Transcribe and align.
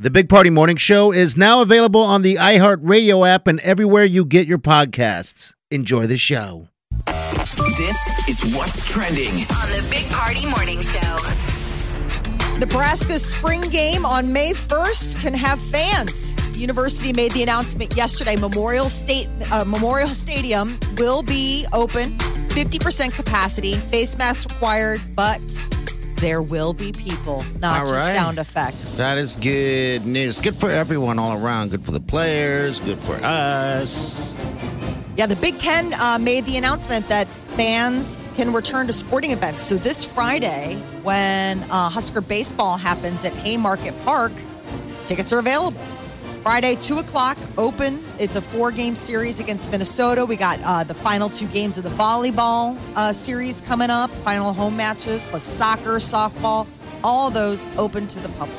The 0.00 0.10
Big 0.10 0.28
Party 0.28 0.48
Morning 0.48 0.76
Show 0.76 1.10
is 1.10 1.36
now 1.36 1.60
available 1.60 2.02
on 2.02 2.22
the 2.22 2.36
iHeartRadio 2.36 3.28
app 3.28 3.48
and 3.48 3.58
everywhere 3.58 4.04
you 4.04 4.24
get 4.24 4.46
your 4.46 4.58
podcasts. 4.58 5.54
Enjoy 5.72 6.06
the 6.06 6.16
show. 6.16 6.68
This 7.04 8.28
is 8.28 8.54
what's 8.54 8.92
trending 8.92 9.26
on 9.26 9.66
the 9.74 9.84
Big 9.90 10.08
Party 10.12 10.48
Morning 10.50 10.80
Show. 10.82 12.60
Nebraska's 12.60 13.24
spring 13.24 13.62
game 13.72 14.06
on 14.06 14.32
May 14.32 14.52
1st 14.52 15.20
can 15.20 15.34
have 15.34 15.58
fans. 15.58 16.32
University 16.56 17.12
made 17.12 17.32
the 17.32 17.42
announcement 17.42 17.96
yesterday. 17.96 18.36
Memorial 18.36 18.88
State 18.88 19.28
uh, 19.50 19.64
Memorial 19.64 20.10
Stadium 20.10 20.78
will 20.98 21.24
be 21.24 21.66
open, 21.72 22.10
50% 22.50 23.12
capacity, 23.16 23.72
face 23.72 24.16
masks 24.16 24.46
required, 24.54 25.00
but 25.16 25.40
there 26.20 26.42
will 26.42 26.72
be 26.72 26.92
people, 26.92 27.44
not 27.60 27.80
All 27.80 27.86
just 27.86 27.94
right. 27.94 28.16
sound 28.16 28.38
effects. 28.38 28.94
That 28.96 29.18
is 29.18 29.36
good 29.36 30.04
news. 30.04 30.40
Good 30.40 30.56
for 30.56 30.70
everyone 30.70 31.18
all 31.18 31.42
around. 31.42 31.70
Good 31.70 31.84
for 31.84 31.92
the 31.92 32.00
players. 32.00 32.80
Good 32.80 32.98
for 32.98 33.14
us. 33.22 34.38
Yeah, 35.16 35.26
the 35.26 35.36
Big 35.36 35.58
Ten 35.58 35.92
uh, 35.94 36.18
made 36.20 36.44
the 36.44 36.56
announcement 36.56 37.08
that 37.08 37.26
fans 37.28 38.28
can 38.36 38.52
return 38.52 38.86
to 38.86 38.92
sporting 38.92 39.32
events. 39.32 39.62
So 39.62 39.76
this 39.76 40.04
Friday, 40.04 40.76
when 41.02 41.60
uh, 41.64 41.88
Husker 41.88 42.20
baseball 42.20 42.76
happens 42.76 43.24
at 43.24 43.32
Haymarket 43.34 43.94
Park, 44.04 44.32
tickets 45.06 45.32
are 45.32 45.40
available. 45.40 45.80
Friday, 46.42 46.76
2 46.76 46.98
o'clock, 46.98 47.36
open. 47.58 48.02
It's 48.18 48.36
a 48.36 48.40
four 48.40 48.70
game 48.70 48.96
series 48.96 49.40
against 49.40 49.70
Minnesota. 49.70 50.24
We 50.24 50.36
got 50.36 50.60
uh, 50.64 50.84
the 50.84 50.94
final 50.94 51.28
two 51.28 51.46
games 51.48 51.78
of 51.78 51.84
the 51.84 51.90
volleyball 51.90 52.78
uh, 52.96 53.12
series 53.12 53.60
coming 53.60 53.90
up, 53.90 54.10
final 54.10 54.52
home 54.52 54.76
matches, 54.76 55.24
plus 55.24 55.42
soccer, 55.42 55.96
softball, 55.96 56.66
all 57.04 57.30
those 57.30 57.66
open 57.76 58.06
to 58.08 58.20
the 58.20 58.28
public. 58.30 58.58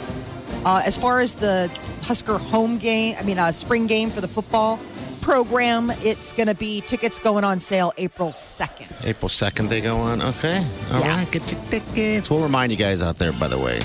Uh, 0.65 0.81
as 0.85 0.97
far 0.97 1.19
as 1.21 1.35
the 1.35 1.71
Husker 2.01 2.37
home 2.37 2.77
game, 2.77 3.15
I 3.19 3.23
mean, 3.23 3.39
uh, 3.39 3.51
spring 3.51 3.87
game 3.87 4.09
for 4.09 4.21
the 4.21 4.27
football 4.27 4.79
program, 5.21 5.91
it's 5.99 6.33
going 6.33 6.47
to 6.47 6.55
be 6.55 6.81
tickets 6.81 7.19
going 7.19 7.43
on 7.43 7.59
sale 7.59 7.93
April 7.97 8.29
2nd. 8.29 9.07
April 9.07 9.29
2nd, 9.29 9.69
they 9.69 9.81
go 9.81 9.97
on. 9.97 10.21
Okay. 10.21 10.65
all 10.91 11.01
right. 11.01 11.05
Yeah. 11.05 11.25
Get 11.25 11.51
your 11.51 11.61
tickets. 11.69 12.29
We'll 12.29 12.43
remind 12.43 12.71
you 12.71 12.77
guys 12.77 13.01
out 13.01 13.17
there, 13.17 13.31
by 13.31 13.47
the 13.47 13.57
way. 13.57 13.81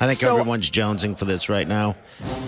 I 0.00 0.06
think 0.06 0.20
So- 0.20 0.32
everyone's 0.38 0.70
jonesing 0.70 1.18
for 1.18 1.24
this 1.24 1.48
right 1.48 1.66
now, 1.66 1.96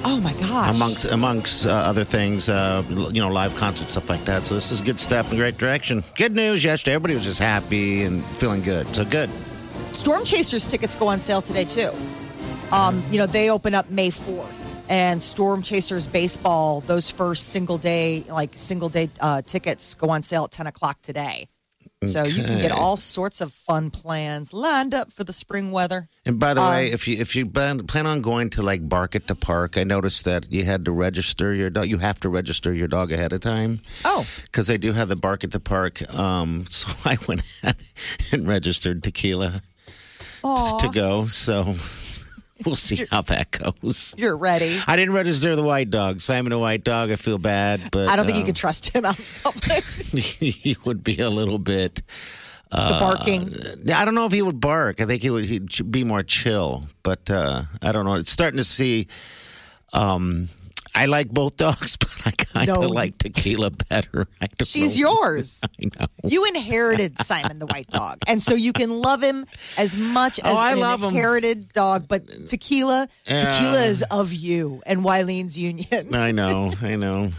Oh 0.04 0.18
my 0.20 0.32
gosh. 0.34 0.74
amongst 0.76 1.04
amongst 1.06 1.66
uh, 1.66 1.70
other 1.70 2.04
things, 2.04 2.48
uh, 2.48 2.82
you 2.88 3.20
know, 3.20 3.28
live 3.28 3.56
concerts, 3.56 3.92
stuff 3.92 4.08
like 4.08 4.24
that. 4.26 4.46
So 4.46 4.54
this 4.54 4.70
is 4.70 4.80
a 4.80 4.84
good 4.84 5.00
step 5.00 5.24
in 5.26 5.30
the 5.32 5.36
great 5.36 5.58
direction. 5.58 6.04
Good 6.16 6.34
news 6.36 6.62
yesterday. 6.62 6.94
Everybody 6.94 7.14
was 7.16 7.24
just 7.24 7.40
happy 7.40 8.02
and 8.04 8.24
feeling 8.38 8.62
good. 8.62 8.86
So 8.94 9.04
good. 9.04 9.30
Storm 9.92 10.24
Chasers 10.24 10.66
tickets 10.68 10.94
go 10.94 11.08
on 11.08 11.18
sale 11.20 11.42
today 11.42 11.64
too. 11.64 11.90
Um, 12.72 13.02
you 13.10 13.18
know, 13.18 13.26
they 13.26 13.50
open 13.50 13.74
up 13.74 13.90
May 13.90 14.10
4th. 14.10 14.56
And 14.88 15.22
Storm 15.22 15.62
Chasers 15.62 16.06
baseball, 16.08 16.80
those 16.80 17.10
first 17.10 17.48
single 17.50 17.78
day, 17.78 18.24
like 18.28 18.50
single 18.55 18.89
day 18.89 19.08
uh, 19.20 19.42
tickets 19.42 19.94
go 19.94 20.10
on 20.10 20.22
sale 20.22 20.44
at 20.44 20.50
10 20.52 20.66
o'clock 20.66 21.00
today. 21.02 21.48
So 22.02 22.24
you 22.24 22.42
can 22.44 22.58
get 22.62 22.72
all 22.72 22.96
sorts 22.96 23.42
of 23.42 23.52
fun 23.52 23.90
plans 23.90 24.55
lined 24.55 24.94
up 24.94 25.12
for 25.12 25.22
the 25.22 25.34
spring 25.34 25.70
weather. 25.70 26.08
And 26.24 26.38
by 26.38 26.55
the 26.55 26.62
Um, 26.62 26.70
way, 26.72 26.90
if 26.90 27.06
you 27.06 27.18
if 27.18 27.36
you 27.36 27.44
plan, 27.44 27.86
plan 27.86 28.06
on 28.06 28.22
going 28.22 28.48
to 28.50 28.62
like 28.62 28.88
bark 28.88 29.14
at 29.14 29.27
the 29.27 29.34
park, 29.34 29.77
I 29.77 29.84
noticed 29.84 30.24
that 30.24 30.50
you 30.50 30.64
had 30.64 30.86
to 30.86 30.92
register 30.92 31.52
your 31.52 31.68
dog. 31.68 31.89
You 31.90 31.98
have 31.98 32.18
to 32.20 32.30
register 32.30 32.72
your 32.72 32.89
dog 32.89 33.12
ahead 33.12 33.34
of 33.34 33.40
time. 33.42 33.80
Oh, 34.06 34.27
because 34.44 34.66
they 34.66 34.78
do 34.78 34.94
have 34.94 35.08
the 35.08 35.16
bark 35.16 35.44
at 35.44 35.50
the 35.50 35.60
park. 35.60 36.00
Um, 36.14 36.64
so 36.70 36.89
I 37.05 37.18
went 37.28 37.42
ahead 37.62 37.77
and 38.33 38.48
registered 38.48 39.02
tequila 39.02 39.60
to 40.42 40.89
go. 40.90 41.27
So 41.27 41.77
we'll 42.66 42.76
see 42.76 43.04
how 43.10 43.22
that 43.22 43.50
goes. 43.50 44.14
you're 44.16 44.36
ready. 44.36 44.78
I 44.86 44.96
didn't 44.96 45.14
register 45.14 45.56
the 45.56 45.62
white 45.62 45.90
dog. 45.90 46.20
Simon, 46.20 46.52
a 46.52 46.58
white 46.58 46.84
dog. 46.84 47.10
I 47.10 47.16
feel 47.16 47.38
bad, 47.38 47.80
but 47.90 48.08
I 48.08 48.16
don't 48.16 48.26
think 48.26 48.36
you 48.36 48.42
um, 48.42 48.46
can 48.46 48.54
trust 48.54 48.94
him 48.94 49.04
out 49.04 49.18
in 49.18 49.24
public. 49.42 49.84
he 49.84 50.76
would 50.84 51.02
be 51.02 51.18
a 51.20 51.30
little 51.30 51.58
bit. 51.58 51.96
the 52.70 52.96
barking. 53.00 53.92
I 53.94 54.04
don't 54.04 54.14
know 54.14 54.26
if 54.26 54.32
he 54.32 54.42
would 54.42 54.60
bark. 54.60 55.00
I 55.00 55.06
think 55.06 55.22
he 55.22 55.30
would 55.30 55.44
he'd 55.44 55.90
be 55.90 56.04
more 56.04 56.22
chill. 56.22 56.86
But 57.02 57.30
uh, 57.30 57.62
I 57.82 57.92
don't 57.92 58.04
know. 58.04 58.14
It's 58.14 58.30
starting 58.30 58.58
to 58.58 58.64
see. 58.64 59.08
Um, 59.92 60.48
I 60.95 61.06
like 61.06 61.28
both 61.30 61.56
dogs, 61.56 61.96
but 62.01 62.11
I 62.27 62.30
kind 62.33 62.68
of 62.70 62.80
No. 62.83 62.89
like 62.89 63.18
tequila 63.18 63.70
better. 63.70 64.27
She's 64.64 64.98
know. 64.98 65.12
yours. 65.23 65.62
I 65.64 65.89
know. 66.01 66.06
You 66.24 66.45
inherited 66.46 67.18
Simon 67.24 67.58
the 67.58 67.67
white 67.67 67.86
dog, 67.89 68.18
and 68.27 68.42
so 68.42 68.55
you 68.55 68.73
can 68.73 68.90
love 68.90 69.23
him 69.23 69.46
as 69.78 69.96
much 69.96 70.40
oh, 70.45 70.51
as 70.51 70.56
Oh, 70.56 70.61
I 70.61 70.73
an 70.73 70.80
love 70.80 71.02
him. 71.02 71.11
inherited 71.11 71.68
dog. 71.73 72.08
But 72.08 72.27
tequila, 72.48 73.06
tequila 73.24 73.83
is 73.86 74.02
of 74.11 74.33
you 74.33 74.83
and 74.86 75.05
Wileen's 75.05 75.56
union. 75.56 76.14
I 76.14 76.33
know. 76.33 76.73
I 76.83 76.96
know. 76.96 77.30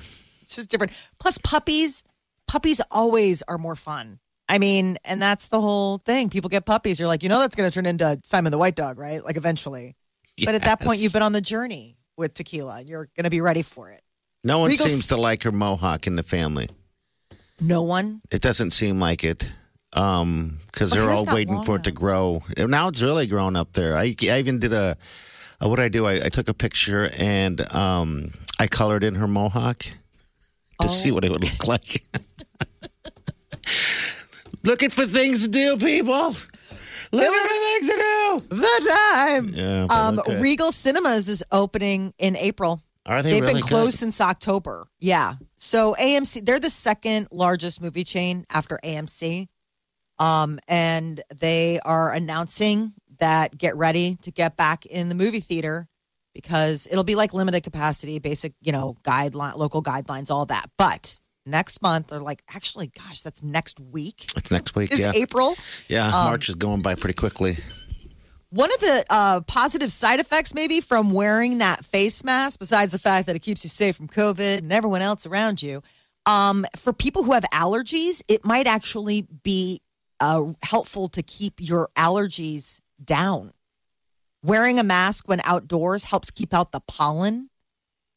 It's 0.41 0.55
just 0.55 0.69
different. 0.69 0.93
Plus, 1.19 1.37
puppies, 1.37 2.03
puppies 2.47 2.81
always 2.91 3.41
are 3.47 3.57
more 3.57 3.75
fun. 3.75 4.19
I 4.49 4.57
mean, 4.59 4.97
and 5.05 5.21
that's 5.21 5.47
the 5.47 5.61
whole 5.61 5.97
thing. 5.99 6.29
People 6.29 6.49
get 6.49 6.65
puppies. 6.65 6.99
You're 6.99 7.07
like, 7.07 7.23
you 7.23 7.29
know, 7.29 7.39
that's 7.39 7.55
going 7.55 7.69
to 7.69 7.73
turn 7.73 7.85
into 7.85 8.19
Simon 8.23 8.51
the 8.51 8.57
white 8.57 8.75
dog, 8.75 8.99
right? 8.99 9.23
Like 9.23 9.37
eventually. 9.37 9.95
But 10.43 10.55
at 10.55 10.63
that 10.63 10.81
point, 10.81 10.99
you've 10.99 11.13
been 11.13 11.21
on 11.21 11.31
the 11.33 11.39
journey 11.41 11.95
with 12.21 12.33
tequila. 12.33 12.81
You're 12.81 13.09
going 13.17 13.25
to 13.25 13.29
be 13.29 13.41
ready 13.41 13.61
for 13.61 13.89
it. 13.89 14.01
No 14.43 14.59
one 14.59 14.69
Regal- 14.71 14.87
seems 14.87 15.07
to 15.07 15.17
like 15.17 15.43
her 15.43 15.51
mohawk 15.51 16.07
in 16.07 16.15
the 16.15 16.23
family. 16.23 16.69
No 17.59 17.83
one. 17.83 18.21
It 18.31 18.41
doesn't 18.41 18.71
seem 18.71 18.99
like 18.99 19.23
it. 19.25 19.51
Um, 19.93 20.59
because 20.67 20.93
Her 20.93 21.01
they're 21.01 21.11
all 21.11 21.25
waiting 21.25 21.63
for 21.63 21.75
it 21.75 21.83
to 21.83 21.91
grow. 21.91 22.43
Now 22.57 22.87
it's 22.87 23.01
really 23.01 23.27
grown 23.27 23.57
up 23.57 23.73
there. 23.73 23.97
I, 23.97 24.15
I 24.23 24.39
even 24.39 24.57
did 24.57 24.71
a, 24.71 24.95
a 25.59 25.67
what 25.67 25.81
I 25.81 25.89
do. 25.89 26.05
I, 26.07 26.25
I 26.25 26.29
took 26.29 26.47
a 26.47 26.53
picture 26.53 27.11
and 27.17 27.59
um, 27.73 28.31
I 28.57 28.67
colored 28.67 29.03
in 29.03 29.15
her 29.15 29.27
mohawk 29.27 29.79
to 29.79 29.91
Oh. 30.83 30.87
see 30.87 31.11
what 31.11 31.25
it 31.25 31.31
would 31.31 31.43
look 31.43 31.67
like. 31.67 32.03
Looking 34.63 34.89
for 34.91 35.05
things 35.05 35.45
to 35.45 35.51
do, 35.51 35.77
people. 35.77 36.35
Looking 37.11 37.31
for 37.31 37.47
things 37.47 37.89
to 37.89 37.95
do. 37.95 38.55
The 38.55 38.89
time. 39.13 39.53
Yeah, 39.53 39.85
but 39.87 39.95
Um, 39.95 40.19
okay. 40.19 40.39
Regal 40.41 40.71
Cinemas 40.71 41.27
is 41.29 41.43
opening 41.51 42.13
in 42.17 42.35
April. 42.35 42.81
Are 43.05 43.21
they 43.23 43.31
They've 43.31 43.41
really 43.41 43.53
been 43.55 43.61
good? 43.61 43.69
closed 43.69 43.97
since 43.99 44.21
October. 44.21 44.87
Yeah. 44.99 45.33
So 45.57 45.95
AMC, 45.99 46.45
they're 46.45 46.59
the 46.59 46.69
second 46.69 47.27
largest 47.31 47.81
movie 47.81 48.03
chain 48.03 48.45
after 48.49 48.79
AMC. 48.83 49.47
Um, 50.19 50.59
and 50.67 51.19
they 51.35 51.79
are 51.83 52.13
announcing 52.13 52.93
that 53.17 53.57
get 53.57 53.75
ready 53.75 54.17
to 54.21 54.31
get 54.31 54.55
back 54.55 54.85
in 54.85 55.09
the 55.09 55.15
movie 55.15 55.39
theater 55.39 55.87
because 56.35 56.87
it'll 56.91 57.03
be 57.03 57.15
like 57.15 57.33
limited 57.33 57.61
capacity, 57.63 58.19
basic, 58.19 58.53
you 58.61 58.71
know, 58.71 58.95
guideline, 59.03 59.55
local 59.57 59.81
guidelines, 59.81 60.29
all 60.29 60.45
that. 60.45 60.69
But 60.77 61.19
next 61.45 61.81
month, 61.81 62.11
or 62.11 62.19
like, 62.19 62.43
actually, 62.53 62.87
gosh, 62.87 63.21
that's 63.21 63.43
next 63.43 63.79
week. 63.79 64.25
It's 64.35 64.51
next 64.51 64.75
week. 64.75 64.91
Is 64.91 64.99
yeah, 64.99 65.11
April. 65.15 65.55
yeah. 65.87 66.07
Um, 66.07 66.25
March 66.25 66.49
is 66.49 66.55
going 66.55 66.81
by 66.81 66.95
pretty 66.95 67.15
quickly. 67.15 67.57
One 68.49 68.69
of 68.73 68.79
the 68.81 69.05
uh, 69.09 69.41
positive 69.41 69.91
side 69.93 70.19
effects, 70.19 70.53
maybe, 70.53 70.81
from 70.81 71.11
wearing 71.11 71.59
that 71.59 71.85
face 71.85 72.23
mask, 72.23 72.59
besides 72.59 72.91
the 72.91 72.99
fact 72.99 73.27
that 73.27 73.35
it 73.35 73.39
keeps 73.39 73.63
you 73.63 73.69
safe 73.69 73.95
from 73.95 74.09
COVID 74.09 74.57
and 74.57 74.73
everyone 74.73 75.01
else 75.01 75.25
around 75.25 75.63
you, 75.63 75.81
um, 76.25 76.65
for 76.75 76.91
people 76.91 77.23
who 77.23 77.31
have 77.31 77.45
allergies, 77.53 78.21
it 78.27 78.43
might 78.43 78.67
actually 78.67 79.25
be 79.43 79.81
uh, 80.19 80.51
helpful 80.63 81.07
to 81.09 81.23
keep 81.23 81.55
your 81.59 81.89
allergies 81.95 82.81
down. 83.03 83.51
Wearing 84.43 84.79
a 84.79 84.83
mask 84.83 85.29
when 85.29 85.39
outdoors 85.45 86.05
helps 86.05 86.29
keep 86.29 86.53
out 86.53 86.73
the 86.73 86.81
pollen, 86.81 87.50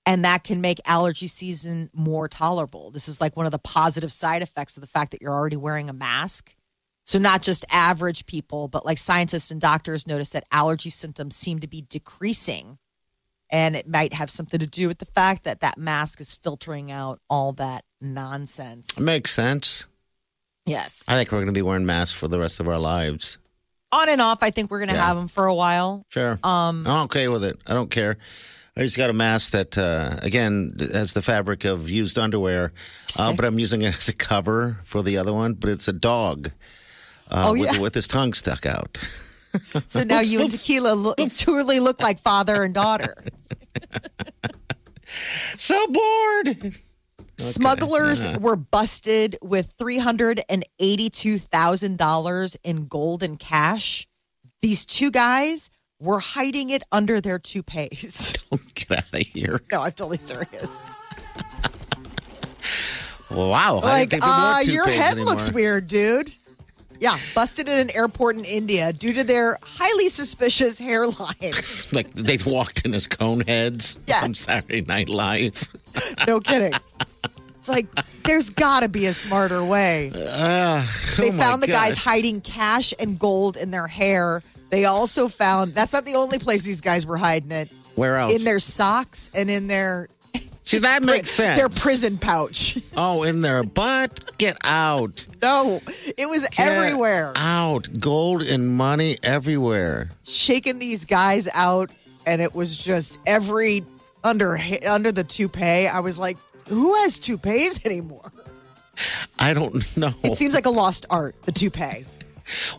and 0.06 0.24
that 0.24 0.44
can 0.44 0.60
make 0.60 0.78
allergy 0.84 1.26
season 1.26 1.90
more 1.94 2.28
tolerable. 2.28 2.90
This 2.90 3.08
is 3.08 3.20
like 3.20 3.36
one 3.36 3.46
of 3.46 3.52
the 3.52 3.58
positive 3.58 4.12
side 4.12 4.42
effects 4.42 4.76
of 4.76 4.80
the 4.82 4.86
fact 4.86 5.10
that 5.12 5.22
you're 5.22 5.32
already 5.32 5.56
wearing 5.56 5.88
a 5.88 5.92
mask. 5.94 6.54
So, 7.06 7.18
not 7.18 7.42
just 7.42 7.64
average 7.70 8.24
people, 8.26 8.66
but 8.68 8.86
like 8.86 8.96
scientists 8.98 9.50
and 9.50 9.60
doctors 9.60 10.06
notice 10.06 10.30
that 10.30 10.44
allergy 10.50 10.88
symptoms 10.90 11.36
seem 11.36 11.58
to 11.60 11.66
be 11.66 11.82
decreasing. 11.88 12.78
And 13.50 13.76
it 13.76 13.86
might 13.86 14.14
have 14.14 14.30
something 14.30 14.58
to 14.58 14.66
do 14.66 14.88
with 14.88 14.98
the 14.98 15.04
fact 15.04 15.44
that 15.44 15.60
that 15.60 15.76
mask 15.78 16.20
is 16.20 16.34
filtering 16.34 16.90
out 16.90 17.20
all 17.28 17.52
that 17.52 17.84
nonsense. 18.00 18.98
It 19.00 19.04
makes 19.04 19.32
sense. 19.32 19.86
Yes. 20.66 21.04
I 21.08 21.12
think 21.14 21.30
we're 21.30 21.38
going 21.38 21.46
to 21.48 21.52
be 21.52 21.62
wearing 21.62 21.84
masks 21.86 22.18
for 22.18 22.26
the 22.26 22.38
rest 22.38 22.58
of 22.58 22.68
our 22.68 22.78
lives. 22.78 23.36
On 23.92 24.08
and 24.08 24.20
off, 24.20 24.42
I 24.42 24.50
think 24.50 24.70
we're 24.70 24.78
going 24.78 24.88
to 24.88 24.94
Yeah. 24.94 25.06
have 25.06 25.16
them 25.16 25.28
for 25.28 25.44
a 25.46 25.54
while. 25.54 26.04
Sure. 26.08 26.38
Um, 26.42 26.86
I'm 26.86 27.02
okay 27.04 27.28
with 27.28 27.44
it. 27.44 27.58
I 27.66 27.74
don't 27.74 27.90
care. 27.90 28.16
I 28.76 28.80
just 28.80 28.96
got 28.96 29.08
a 29.08 29.12
mask 29.12 29.52
that, 29.52 29.78
uh, 29.78 30.16
again, 30.22 30.74
has 30.92 31.12
the 31.12 31.22
fabric 31.22 31.64
of 31.64 31.88
used 31.88 32.18
underwear, 32.18 32.72
uh, 33.18 33.32
but 33.34 33.44
I'm 33.44 33.58
using 33.60 33.82
it 33.82 33.96
as 33.96 34.08
a 34.08 34.12
cover 34.12 34.78
for 34.82 35.00
the 35.02 35.16
other 35.16 35.32
one. 35.32 35.54
But 35.54 35.70
it's 35.70 35.86
a 35.86 35.92
dog 35.92 36.50
uh, 37.30 37.44
Oh, 37.46 37.52
with, 37.52 37.62
yeah. 37.62 37.78
with 37.80 37.94
his 37.94 38.08
tongue 38.08 38.32
stuck 38.32 38.66
out. 38.66 38.98
So 39.86 40.02
now 40.02 40.18
you 40.20 40.40
and 40.40 40.50
Tequila 40.50 40.94
look, 40.94 41.16
truly 41.36 41.78
look 41.78 42.02
like 42.02 42.18
father 42.18 42.64
and 42.64 42.74
daughter. 42.74 43.14
So 45.56 45.86
bored. 45.86 46.74
Smugglers 47.38 48.26
yeah. 48.26 48.38
were 48.38 48.56
busted 48.56 49.36
with 49.42 49.76
$382,000 49.78 52.56
in 52.64 52.86
gold 52.86 53.22
and 53.22 53.38
cash. 53.38 54.08
These 54.62 54.86
two 54.86 55.10
guys 55.10 55.68
were 56.04 56.20
hiding 56.20 56.70
it 56.70 56.84
under 56.92 57.20
their 57.20 57.38
toupees. 57.38 58.34
Don't 58.50 58.74
get 58.74 58.98
out 58.98 59.04
of 59.12 59.26
here. 59.26 59.60
no, 59.72 59.80
I'm 59.82 59.92
totally 59.92 60.18
serious. 60.18 60.86
Wow. 63.30 63.80
Like, 63.82 64.14
uh, 64.22 64.60
your 64.64 64.86
head 64.86 65.18
looks 65.18 65.50
weird, 65.50 65.86
dude. 65.88 66.30
Yeah, 67.00 67.16
busted 67.34 67.68
in 67.68 67.78
an 67.78 67.96
airport 67.96 68.36
in 68.36 68.44
India 68.44 68.92
due 68.92 69.12
to 69.14 69.24
their 69.24 69.58
highly 69.62 70.08
suspicious 70.08 70.78
hairline. 70.78 71.34
Like 71.92 72.10
they've 72.10 72.44
walked 72.44 72.84
in 72.84 72.94
as 72.94 73.06
cone 73.06 73.40
heads 73.40 73.98
on 74.22 74.34
Saturday 74.34 74.82
Night 74.82 75.08
Live. 75.08 75.68
No 76.26 76.40
kidding. 76.40 76.72
It's 77.56 77.68
like 77.68 77.86
there's 78.24 78.50
got 78.50 78.80
to 78.80 78.88
be 78.88 79.06
a 79.06 79.12
smarter 79.12 79.64
way. 79.64 80.10
they 80.12 80.18
oh 80.22 81.32
my 81.32 81.38
found 81.38 81.62
the 81.62 81.68
guys 81.68 81.96
hiding 81.98 82.40
cash 82.40 82.92
and 82.98 83.18
gold 83.18 83.56
in 83.56 83.70
their 83.70 83.86
hair. 83.86 84.42
They 84.74 84.86
also 84.86 85.28
found 85.28 85.72
that's 85.72 85.92
not 85.92 86.04
the 86.04 86.16
only 86.16 86.40
place 86.40 86.64
these 86.64 86.80
guys 86.80 87.06
were 87.06 87.16
hiding 87.16 87.52
it. 87.52 87.70
Where 87.94 88.16
else? 88.16 88.34
In 88.34 88.42
their 88.42 88.58
socks 88.58 89.30
and 89.32 89.48
in 89.48 89.68
their 89.68 90.08
See, 90.64 90.78
that 90.78 91.04
makes 91.04 91.30
sense. 91.30 91.60
their 91.60 91.68
prison 91.68 92.18
pouch. 92.18 92.78
Oh, 92.96 93.22
in 93.22 93.40
their 93.40 93.62
butt. 93.62 94.36
Get 94.36 94.56
out. 94.64 95.28
No, 95.40 95.80
it 96.18 96.28
was 96.28 96.42
Get 96.48 96.58
everywhere. 96.66 97.32
Out. 97.36 97.88
Gold 98.00 98.42
and 98.42 98.76
money 98.76 99.16
everywhere. 99.22 100.10
Shaking 100.24 100.80
these 100.80 101.04
guys 101.04 101.48
out, 101.54 101.90
and 102.26 102.42
it 102.42 102.52
was 102.52 102.76
just 102.76 103.20
every 103.28 103.84
under 104.24 104.58
under 104.88 105.12
the 105.12 105.22
toupee. 105.22 105.86
I 105.86 106.00
was 106.00 106.18
like, 106.18 106.36
who 106.68 106.94
has 107.02 107.20
toupees 107.20 107.84
anymore? 107.86 108.32
I 109.38 109.54
don't 109.54 109.96
know. 109.96 110.14
It 110.24 110.36
seems 110.36 110.52
like 110.54 110.66
a 110.66 110.70
lost 110.70 111.06
art. 111.10 111.40
The 111.42 111.52
toupee. 111.52 112.06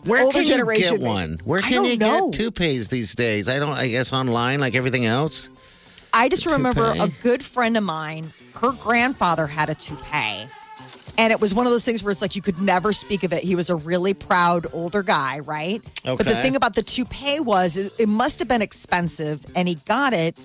Where 0.04 0.24
older 0.24 0.38
can 0.38 0.46
generation 0.46 0.94
you 0.94 0.98
get 1.00 1.08
one? 1.08 1.38
Where 1.44 1.60
can 1.60 1.84
you 1.84 1.96
know. 1.96 2.30
get 2.30 2.38
toupees 2.38 2.88
these 2.88 3.14
days? 3.14 3.48
I 3.48 3.58
don't. 3.58 3.72
I 3.72 3.88
guess 3.88 4.12
online, 4.12 4.60
like 4.60 4.74
everything 4.74 5.06
else. 5.06 5.50
I 6.12 6.28
just 6.28 6.46
remember 6.46 6.94
toupee? 6.94 7.00
a 7.00 7.22
good 7.22 7.42
friend 7.42 7.76
of 7.76 7.84
mine, 7.84 8.32
her 8.54 8.72
grandfather 8.72 9.46
had 9.46 9.68
a 9.68 9.74
toupee. 9.74 10.46
And 11.18 11.32
it 11.32 11.40
was 11.40 11.54
one 11.54 11.66
of 11.66 11.72
those 11.72 11.84
things 11.84 12.02
where 12.02 12.12
it's 12.12 12.20
like 12.20 12.36
you 12.36 12.42
could 12.42 12.60
never 12.60 12.92
speak 12.92 13.22
of 13.22 13.32
it. 13.32 13.42
He 13.42 13.56
was 13.56 13.70
a 13.70 13.76
really 13.76 14.12
proud 14.12 14.66
older 14.72 15.02
guy, 15.02 15.40
right? 15.40 15.80
Okay. 16.06 16.14
But 16.14 16.26
the 16.26 16.36
thing 16.36 16.56
about 16.56 16.74
the 16.74 16.82
toupee 16.82 17.40
was 17.40 17.76
it, 17.76 17.92
it 17.98 18.08
must 18.08 18.38
have 18.38 18.48
been 18.48 18.62
expensive, 18.62 19.44
and 19.56 19.66
he 19.66 19.76
got 19.86 20.12
it 20.12 20.38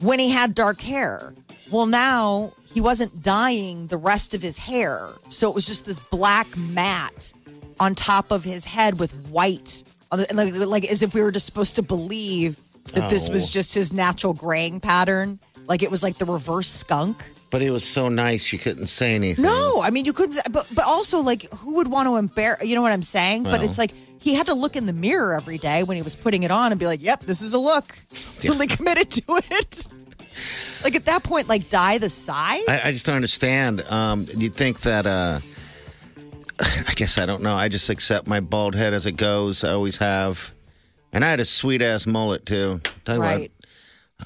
when 0.00 0.18
he 0.18 0.30
had 0.30 0.54
dark 0.54 0.80
hair. 0.80 1.34
Well, 1.70 1.86
now 1.86 2.52
he 2.72 2.80
wasn't 2.80 3.22
dyeing 3.22 3.86
the 3.86 3.96
rest 3.96 4.34
of 4.34 4.42
his 4.42 4.58
hair. 4.58 5.08
So 5.28 5.48
it 5.48 5.54
was 5.54 5.66
just 5.66 5.86
this 5.86 5.98
black 5.98 6.54
mat 6.56 7.32
on 7.80 7.94
top 7.94 8.30
of 8.30 8.44
his 8.44 8.64
head 8.64 9.00
with 9.00 9.12
white, 9.30 9.82
and 10.12 10.36
like, 10.36 10.54
like 10.54 10.84
as 10.92 11.02
if 11.02 11.14
we 11.14 11.22
were 11.22 11.32
just 11.32 11.46
supposed 11.46 11.76
to 11.76 11.82
believe 11.82 12.60
that 12.92 13.10
this 13.10 13.28
was 13.28 13.50
just 13.50 13.74
his 13.74 13.92
natural 13.92 14.32
graying 14.34 14.80
pattern. 14.80 15.40
Like 15.66 15.82
it 15.82 15.90
was 15.90 16.02
like 16.02 16.18
the 16.18 16.24
reverse 16.24 16.68
skunk. 16.68 17.22
But 17.50 17.62
it 17.62 17.70
was 17.70 17.84
so 17.84 18.08
nice 18.08 18.52
you 18.52 18.58
couldn't 18.58 18.86
say 18.86 19.14
anything. 19.14 19.44
No, 19.44 19.80
I 19.82 19.90
mean 19.90 20.04
you 20.04 20.12
couldn't. 20.12 20.38
But 20.52 20.66
but 20.72 20.84
also 20.86 21.20
like 21.20 21.48
who 21.50 21.76
would 21.76 21.88
want 21.88 22.08
to 22.08 22.16
embarrass? 22.16 22.62
You 22.64 22.74
know 22.74 22.82
what 22.82 22.92
I'm 22.92 23.02
saying? 23.02 23.44
but 23.44 23.62
it's 23.62 23.78
like 23.78 23.92
he 24.20 24.34
had 24.34 24.46
to 24.46 24.54
look 24.54 24.76
in 24.76 24.86
the 24.86 24.92
mirror 24.92 25.34
every 25.34 25.58
day 25.58 25.82
when 25.82 25.96
he 25.96 26.02
was 26.02 26.14
putting 26.14 26.42
it 26.42 26.50
on 26.50 26.72
and 26.72 26.78
be 26.78 26.86
like, 26.86 27.02
"Yep, 27.02 27.20
this 27.20 27.40
is 27.40 27.52
a 27.52 27.58
look." 27.58 27.96
Totally 28.40 28.66
committed 28.76 29.10
to 29.10 29.22
it. 29.50 29.86
like 30.84 30.94
at 30.94 31.06
that 31.06 31.22
point, 31.24 31.48
like 31.48 31.70
dye 31.70 31.98
the 31.98 32.08
size. 32.08 32.62
I, 32.68 32.80
I 32.84 32.92
just 32.92 33.06
don't 33.06 33.16
understand. 33.16 33.80
Um, 33.88 34.26
you'd 34.36 34.54
think 34.54 34.80
that. 34.82 35.06
Uh, 35.06 35.40
I 36.88 36.92
guess 36.94 37.18
I 37.18 37.26
don't 37.26 37.42
know. 37.42 37.54
I 37.54 37.68
just 37.68 37.88
accept 37.90 38.26
my 38.26 38.40
bald 38.40 38.74
head 38.74 38.92
as 38.94 39.06
it 39.06 39.12
goes. 39.12 39.64
I 39.64 39.72
always 39.72 39.96
have, 39.98 40.52
and 41.12 41.24
I 41.24 41.30
had 41.30 41.40
a 41.40 41.44
sweet 41.44 41.82
ass 41.82 42.06
mullet 42.06 42.44
too. 42.46 42.80
Tell 43.04 43.16
you 43.16 43.22
what, 43.22 43.50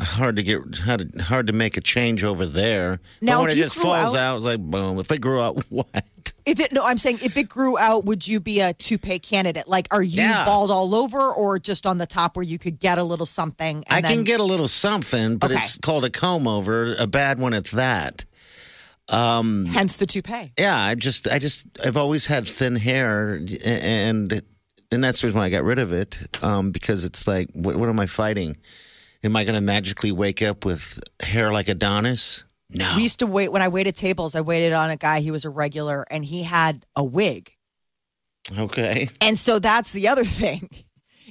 hard 0.06 0.36
to 0.36 0.42
get 0.42 0.76
hard 0.78 1.12
to, 1.12 1.22
hard 1.22 1.46
to 1.46 1.52
make 1.52 1.76
a 1.76 1.80
change 1.80 2.24
over 2.24 2.44
there. 2.46 2.98
Now, 3.20 3.38
but 3.38 3.42
when 3.42 3.50
it 3.52 3.56
just 3.56 3.76
falls 3.76 4.14
out- 4.14 4.16
out, 4.16 4.36
it's 4.36 4.44
like 4.44 4.60
boom. 4.60 4.98
If 4.98 5.10
it 5.12 5.20
grew 5.20 5.40
out, 5.40 5.62
what? 5.68 5.86
If 6.46 6.60
it 6.60 6.72
no, 6.72 6.84
I'm 6.84 6.98
saying 6.98 7.18
if 7.22 7.36
it 7.38 7.48
grew 7.48 7.78
out, 7.78 8.04
would 8.04 8.26
you 8.28 8.38
be 8.40 8.60
a 8.60 8.72
toupee 8.74 9.18
candidate? 9.18 9.66
Like, 9.68 9.86
are 9.92 10.02
you 10.02 10.22
Yeah. 10.22 10.44
bald 10.44 10.70
all 10.70 10.94
over, 10.94 11.32
or 11.32 11.58
just 11.58 11.86
on 11.86 11.98
the 11.98 12.06
top 12.06 12.36
where 12.36 12.42
you 12.42 12.58
could 12.58 12.78
get 12.80 12.98
a 12.98 13.04
little 13.04 13.24
something? 13.26 13.84
And 13.86 14.04
I 14.04 14.08
then, 14.08 14.16
can 14.18 14.24
get 14.24 14.40
a 14.40 14.44
little 14.44 14.68
something, 14.68 15.36
but 15.38 15.50
Okay. 15.52 15.60
it's 15.60 15.78
called 15.78 16.04
a 16.04 16.10
comb 16.10 16.46
over. 16.48 16.94
A 16.96 17.06
bad 17.06 17.38
one, 17.38 17.54
it's 17.54 17.70
that. 17.70 18.24
Hence 19.08 19.96
the 19.96 20.06
toupee. 20.06 20.52
Yeah, 20.58 20.76
I 20.76 20.94
just, 20.94 21.28
I 21.28 21.38
just, 21.38 21.66
I've 21.84 21.96
always 21.96 22.26
had 22.26 22.46
thin 22.46 22.76
hair, 22.76 23.40
and 23.64 24.42
and 24.94 25.02
that's 25.04 25.20
the 25.20 25.26
reason 25.26 25.38
why 25.38 25.46
I 25.46 25.50
got 25.50 25.64
rid 25.64 25.78
of 25.78 25.92
it. 25.92 26.18
Um, 26.42 26.70
because 26.70 27.04
it's 27.04 27.26
like, 27.26 27.50
what, 27.52 27.76
what 27.76 27.88
am 27.88 27.98
I 28.00 28.06
fighting? 28.06 28.56
Am 29.22 29.34
I 29.36 29.44
going 29.44 29.54
to 29.54 29.60
magically 29.60 30.12
wake 30.12 30.42
up 30.42 30.64
with 30.64 31.02
hair 31.20 31.52
like 31.52 31.68
Adonis? 31.68 32.44
No. 32.70 32.92
We 32.96 33.02
used 33.02 33.18
to 33.20 33.26
wait 33.26 33.52
when 33.52 33.62
I 33.62 33.68
waited 33.68 33.96
tables. 33.96 34.34
I 34.34 34.40
waited 34.40 34.72
on 34.72 34.90
a 34.90 34.96
guy. 34.96 35.20
He 35.20 35.30
was 35.30 35.44
a 35.44 35.50
regular, 35.50 36.04
and 36.10 36.24
he 36.24 36.42
had 36.42 36.86
a 36.94 37.04
wig. 37.04 37.50
Okay. 38.56 39.08
And 39.20 39.38
so 39.38 39.58
that's 39.58 39.92
the 39.92 40.08
other 40.08 40.24
thing 40.24 40.68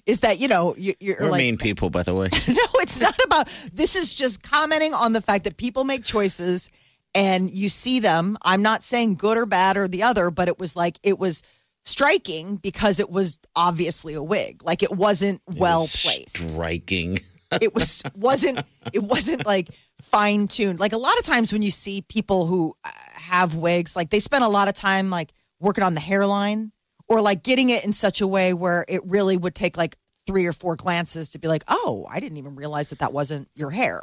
is 0.06 0.22
that, 0.22 0.40
you 0.40 0.48
know, 0.48 0.76
you, 0.78 0.94
you're 1.00 1.18
We're 1.20 1.30
like, 1.30 1.40
mean 1.40 1.58
people, 1.58 1.90
by 1.90 2.04
the 2.04 2.14
way. 2.14 2.30
no, 2.48 2.66
it's 2.76 3.02
not 3.02 3.18
about, 3.26 3.48
this 3.72 3.96
is 3.96 4.14
just 4.14 4.44
commenting 4.44 4.94
on 4.94 5.14
the 5.14 5.22
fact 5.22 5.44
that 5.46 5.58
people 5.58 5.84
make 5.84 6.04
choices 6.04 6.72
and 7.16 7.50
you 7.50 7.70
see 7.70 8.00
them. 8.00 8.38
I'm 8.44 8.62
not 8.62 8.84
saying 8.84 9.16
good 9.16 9.38
or 9.38 9.46
bad 9.46 9.78
or 9.78 9.88
the 9.88 10.04
other, 10.04 10.32
but 10.32 10.48
it 10.48 10.60
was 10.60 10.76
like, 10.76 11.00
it 11.04 11.20
was 11.20 11.44
striking 11.86 12.58
because 12.58 13.00
it 13.00 13.10
was 13.10 13.40
obviously 13.56 14.14
a 14.14 14.24
wig. 14.24 14.64
Like 14.64 14.84
it 14.84 14.92
wasn't 14.92 15.42
well 15.58 15.82
placed. 15.82 16.52
Striking. 16.52 17.20
It 17.62 17.74
was, 17.74 18.02
wasn't, 18.16 18.62
it 18.92 19.04
wasn't 19.04 19.46
like 19.46 19.70
fine 20.02 20.48
tuned. 20.48 20.80
Like 20.80 20.94
a 20.94 20.98
lot 20.98 21.18
of 21.20 21.26
times 21.26 21.54
when 21.54 21.62
you 21.62 21.72
see 21.72 22.02
people 22.02 22.48
who 22.48 22.76
uh, 22.84 22.90
have 23.16 23.56
wigs, 23.56 23.96
like 23.96 24.10
they 24.10 24.20
spend 24.20 24.44
a 24.44 24.50
lot 24.50 24.68
of 24.68 24.74
time 24.74 25.10
like 25.10 25.34
working 25.60 25.84
on 25.84 25.94
the 25.94 26.00
hairline 26.00 26.72
or 27.08 27.22
like 27.22 27.44
getting 27.44 27.70
it 27.70 27.86
in 27.86 27.94
such 27.94 28.22
a 28.22 28.28
way 28.28 28.54
where 28.54 28.86
it 28.88 29.02
really 29.06 29.38
would 29.38 29.56
take 29.56 29.78
like 29.78 29.98
three 30.26 30.46
or 30.46 30.54
four 30.54 30.76
glances 30.76 31.32
to 31.32 31.40
be 31.40 31.48
like, 31.48 31.64
oh, 31.68 32.08
I 32.10 32.20
didn't 32.20 32.38
even 32.38 32.56
realize 32.56 32.90
that 32.90 33.00
that 33.00 33.14
wasn't 33.14 33.50
your 33.56 33.72
hair. 33.72 34.02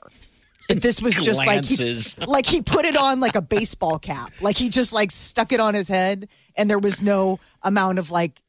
But 0.69 0.83
this 0.83 1.03
was 1.03 1.17
just 1.17 1.45
like 1.47 1.65
he, 1.65 1.77
like 2.27 2.47
he 2.47 2.63
put 2.63 2.85
it 2.85 2.97
on 2.97 3.19
like 3.21 3.35
a 3.35 3.43
baseball 3.43 3.99
cap. 3.99 4.31
Like 4.41 4.57
he 4.57 4.69
just 4.69 4.93
like 4.93 5.11
stuck 5.11 5.53
it 5.53 5.59
on 5.61 5.75
his 5.75 5.89
head, 5.89 6.29
and 6.57 6.71
there 6.71 6.79
was 6.79 7.03
no 7.03 7.41
amount 7.63 7.99
of 7.99 8.11
like, 8.13 8.41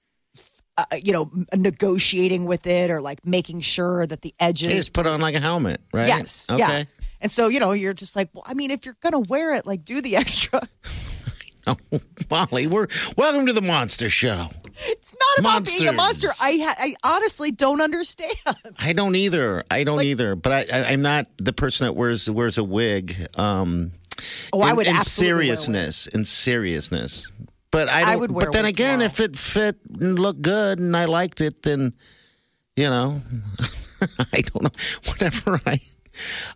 uh, 0.77 0.84
you 1.03 1.13
know, 1.13 1.30
negotiating 1.56 2.46
with 2.46 2.68
it 2.68 2.91
or 2.91 3.01
like 3.01 3.25
making 3.25 3.62
sure 3.62 4.06
that 4.06 4.22
the 4.22 4.34
edges. 4.39 4.72
He 4.72 4.77
Just 4.77 4.94
put 4.94 5.08
on 5.08 5.20
like 5.20 5.34
a 5.36 5.39
helmet, 5.39 5.82
right? 5.94 6.08
Yes, 6.08 6.50
Okay. 6.51 6.60
yeah. 6.60 6.84
And 7.22 7.32
so 7.32 7.48
you 7.48 7.60
know, 7.60 7.72
you're 7.72 7.94
just 7.94 8.15
like, 8.15 8.30
well, 8.34 8.44
I 8.46 8.53
mean, 8.53 8.70
if 8.72 8.86
you're 8.86 8.98
gonna 9.01 9.20
wear 9.22 9.56
it, 9.56 9.65
like, 9.65 9.84
do 9.84 10.01
the 10.01 10.15
extra. 10.24 10.62
Oh, 11.68 11.77
Molly, 12.30 12.68
we're 12.68 12.88
welcome 13.18 13.46
to 13.48 13.53
the 13.53 13.62
Monster 13.62 14.10
Show. 14.10 14.48
It's 14.83 15.13
not 15.13 15.39
about 15.39 15.65
being 15.65 15.88
a 15.88 15.91
monster. 15.91 16.27
I 16.41 16.57
ha- 16.61 16.75
I 16.77 17.15
honestly 17.15 17.51
don't 17.51 17.81
understand. 17.81 18.33
I 18.79 18.93
don't 18.93 19.15
either. 19.15 19.63
I 19.69 19.83
don't 19.83 20.03
either. 20.03 20.35
But 20.35 20.71
I, 20.73 20.79
I, 20.79 20.83
I'm 20.91 21.01
not 21.01 21.27
the 21.38 21.53
person 21.53 21.85
that 21.85 21.93
wears 21.93 22.29
wears 22.29 22.57
a 22.57 22.63
wig. 22.63 23.15
Um, 23.38 23.91
Oh, 24.53 24.61
I 24.61 24.73
would 24.73 24.85
in 24.88 24.95
absolutely 24.95 25.33
wear 25.33 25.35
a 25.35 25.38
wig. 25.50 25.57
seriousness. 25.57 26.07
In 26.07 26.25
seriousness. 26.25 27.27
But 27.71 27.89
I 27.89 28.01
don't. 28.01 28.09
I 28.09 28.15
would 28.17 28.31
wear 28.31 28.45
but 28.47 28.53
then 28.53 28.65
again, 28.65 29.00
tomorrow. 29.00 29.05
if 29.05 29.19
it 29.19 29.35
fit 29.35 29.77
and 30.00 30.19
looked 30.19 30.41
good 30.41 30.77
and 30.79 30.95
I 30.95 31.05
liked 31.05 31.41
it, 31.41 31.63
then 31.63 31.93
you 32.75 32.85
know, 32.89 33.21
I 34.33 34.41
don't 34.41 34.63
know. 34.63 34.69
Whenever 35.17 35.59
I 35.65 35.79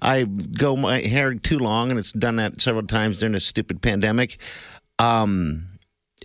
I 0.02 0.24
go 0.26 0.76
my 0.76 1.00
hair 1.02 1.34
too 1.36 1.58
long, 1.58 1.90
and 1.90 2.00
it's 2.00 2.12
done 2.12 2.36
that 2.38 2.60
several 2.62 2.86
times 2.86 3.20
during 3.20 3.34
this 3.34 3.46
stupid 3.46 3.82
pandemic. 3.82 4.38
Um, 5.00 5.66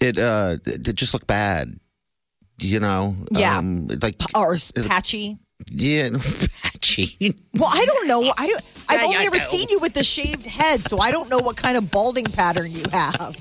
it 0.01 0.19
uh, 0.19 0.57
it 0.67 0.95
just 0.97 1.15
looked 1.15 1.27
bad. 1.27 1.79
You 2.61 2.81
know, 2.81 3.17
Yeah. 3.33 3.59
um, 3.59 3.87
like 4.03 4.17
Or 4.35 4.57
patchy. 4.87 5.39
yeah, 5.71 6.11
patchy. 6.63 7.35
Well, 7.55 7.71
I 7.73 7.85
don't 7.85 8.07
know. 8.09 8.33
I 8.39 8.47
don't. 8.47 8.63
I've 8.89 9.03
only 9.03 9.17
ever 9.27 9.39
seen 9.39 9.67
you 9.71 9.79
with 9.79 9.95
the 9.95 10.05
shaved 10.05 10.47
head, 10.47 10.83
so 10.85 10.99
I 10.99 11.11
don't 11.11 11.31
know 11.31 11.39
what 11.39 11.57
kind 11.57 11.77
of 11.77 11.91
balding 11.91 12.25
pattern 12.27 12.73
you 12.73 12.83
have. 12.93 13.37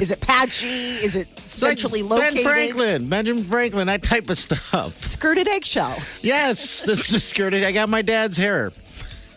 Is 0.00 0.10
it 0.10 0.20
patchy? 0.20 0.66
Is 0.66 1.14
it 1.16 1.28
centrally 1.38 2.02
Like 2.02 2.10
located? 2.20 2.34
Ben 2.34 2.44
Franklin, 2.44 3.08
Benjamin 3.08 3.42
Franklin, 3.44 3.86
that 3.86 4.02
type 4.02 4.28
of 4.30 4.36
stuff. 4.36 4.92
Skirted 4.92 5.46
eggshell. 5.48 5.96
Yes, 6.22 6.82
this 6.82 7.12
is 7.14 7.22
skirted. 7.24 7.62
I 7.64 7.72
got 7.72 7.88
my 7.88 8.02
dad's 8.02 8.36
hair. 8.36 8.72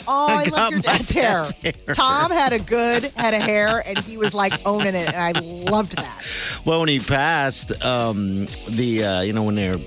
Oh, 0.07 0.27
I, 0.29 0.43
I 0.45 0.49
love 0.49 0.71
your 0.71 0.81
dad's 0.81 1.13
hair. 1.13 1.43
dad's 1.43 1.51
hair. 1.63 1.73
Tom 1.93 2.31
had 2.31 2.53
a 2.53 2.59
good 2.59 3.03
head 3.15 3.33
of 3.33 3.41
hair, 3.41 3.81
and 3.85 3.97
he 3.99 4.17
was 4.17 4.33
like 4.33 4.53
owning 4.65 4.95
it, 4.95 5.07
and 5.07 5.15
I 5.15 5.31
loved 5.39 5.97
that. 5.97 6.21
Well, 6.65 6.79
when 6.79 6.89
he 6.89 6.99
passed, 6.99 7.83
um, 7.83 8.45
the 8.69 9.03
uh, 9.03 9.21
you 9.21 9.33
know 9.33 9.43
when 9.43 9.55
they're 9.55 9.77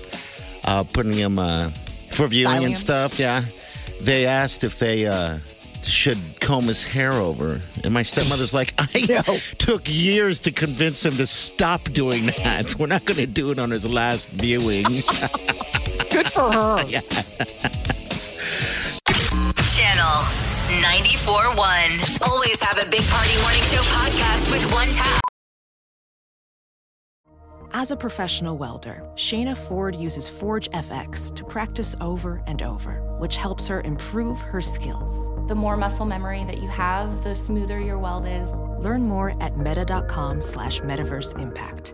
uh, 0.65 0.83
putting 0.83 1.13
him 1.13 1.39
uh, 1.39 1.69
for 2.11 2.27
viewing 2.27 2.47
Styling 2.51 2.65
and 2.67 2.77
stuff, 2.77 3.19
yeah, 3.19 3.43
they 4.01 4.25
asked 4.25 4.63
if 4.63 4.79
they 4.79 5.05
uh, 5.07 5.39
should 5.83 6.17
comb 6.39 6.63
his 6.65 6.83
hair 6.83 7.13
over, 7.13 7.61
and 7.83 7.93
my 7.93 8.03
stepmother's 8.03 8.53
like, 8.53 8.73
I 8.77 9.05
No. 9.27 9.37
took 9.57 9.83
years 9.87 10.39
to 10.39 10.51
convince 10.51 11.05
him 11.05 11.13
to 11.17 11.25
stop 11.25 11.83
doing 11.85 12.25
that. 12.27 12.75
We're 12.77 12.87
not 12.87 13.05
going 13.05 13.17
to 13.19 13.27
do 13.27 13.51
it 13.51 13.59
on 13.59 13.71
his 13.71 13.85
last 13.89 14.29
viewing. 14.29 14.83
Good 16.11 16.27
for 16.27 16.51
her. 16.51 16.83
Channel 20.09 20.23
94.1. 20.81 22.27
Always 22.27 22.61
have 22.63 22.79
a 22.79 22.89
Big 22.89 23.03
Party 23.09 23.39
Morning 23.41 23.61
Show 23.61 23.81
podcast 23.83 24.51
with 24.51 24.73
one 24.73 24.87
tap. 24.87 25.21
As 27.71 27.91
a 27.91 27.95
professional 27.95 28.57
welder, 28.57 29.07
Shayna 29.13 29.55
Ford 29.55 29.95
uses 29.95 30.27
ForgeFX 30.27 31.35
to 31.35 31.43
practice 31.43 31.95
over 32.01 32.41
and 32.47 32.63
over, 32.63 33.01
which 33.19 33.35
helps 33.35 33.67
her 33.67 33.81
improve 33.81 34.39
her 34.41 34.61
skills. 34.61 35.29
The 35.47 35.55
more 35.55 35.77
muscle 35.77 36.07
memory 36.07 36.43
that 36.45 36.57
you 36.57 36.69
have, 36.69 37.23
the 37.23 37.35
smoother 37.35 37.79
your 37.79 37.99
weld 37.99 38.25
is. 38.25 38.49
Learn 38.83 39.03
more 39.03 39.35
at 39.41 39.57
meta.com 39.57 40.41
slash 40.41 40.79
metaverse 40.79 41.39
impact. 41.39 41.93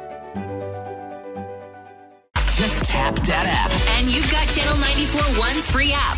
Free 5.61 5.91
app. 5.93 6.17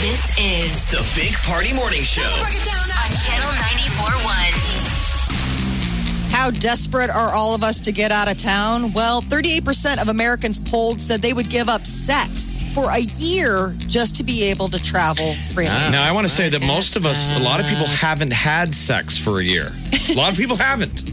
This 0.00 0.38
is 0.38 0.90
The 0.90 1.02
Big 1.20 1.34
Party 1.42 1.74
Morning 1.74 2.02
Show. 2.02 2.22
Break 2.44 2.56
It 2.56 2.64
Down 2.64 2.78
on 2.78 3.10
Channel 3.24 3.50
94.1. 3.50 6.32
How 6.32 6.50
desperate 6.50 7.10
are 7.10 7.34
all 7.34 7.54
of 7.54 7.62
us 7.64 7.80
to 7.82 7.92
get 7.92 8.10
out 8.12 8.30
of 8.30 8.36
town? 8.38 8.92
Well, 8.92 9.20
38% 9.22 10.00
of 10.02 10.08
Americans 10.08 10.60
polled 10.60 11.00
said 11.00 11.22
they 11.22 11.32
would 11.32 11.48
give 11.48 11.68
up 11.68 11.86
sex 11.86 12.58
for 12.74 12.90
a 12.90 13.00
year 13.00 13.74
just 13.86 14.16
to 14.16 14.24
be 14.24 14.44
able 14.44 14.68
to 14.68 14.80
travel 14.82 15.32
freely. 15.52 15.70
Now, 15.90 16.04
I 16.06 16.12
want 16.12 16.26
to 16.28 16.32
say 16.32 16.48
that 16.50 16.62
most 16.64 16.94
of 16.96 17.06
us, 17.06 17.32
a 17.36 17.40
lot 17.40 17.58
of 17.60 17.66
people 17.66 17.86
haven't 17.88 18.32
had 18.32 18.72
sex 18.74 19.16
for 19.16 19.40
a 19.40 19.44
year. 19.44 19.72
A 20.10 20.14
lot 20.16 20.30
of 20.30 20.36
people 20.42 20.56
haven't. 20.56 21.10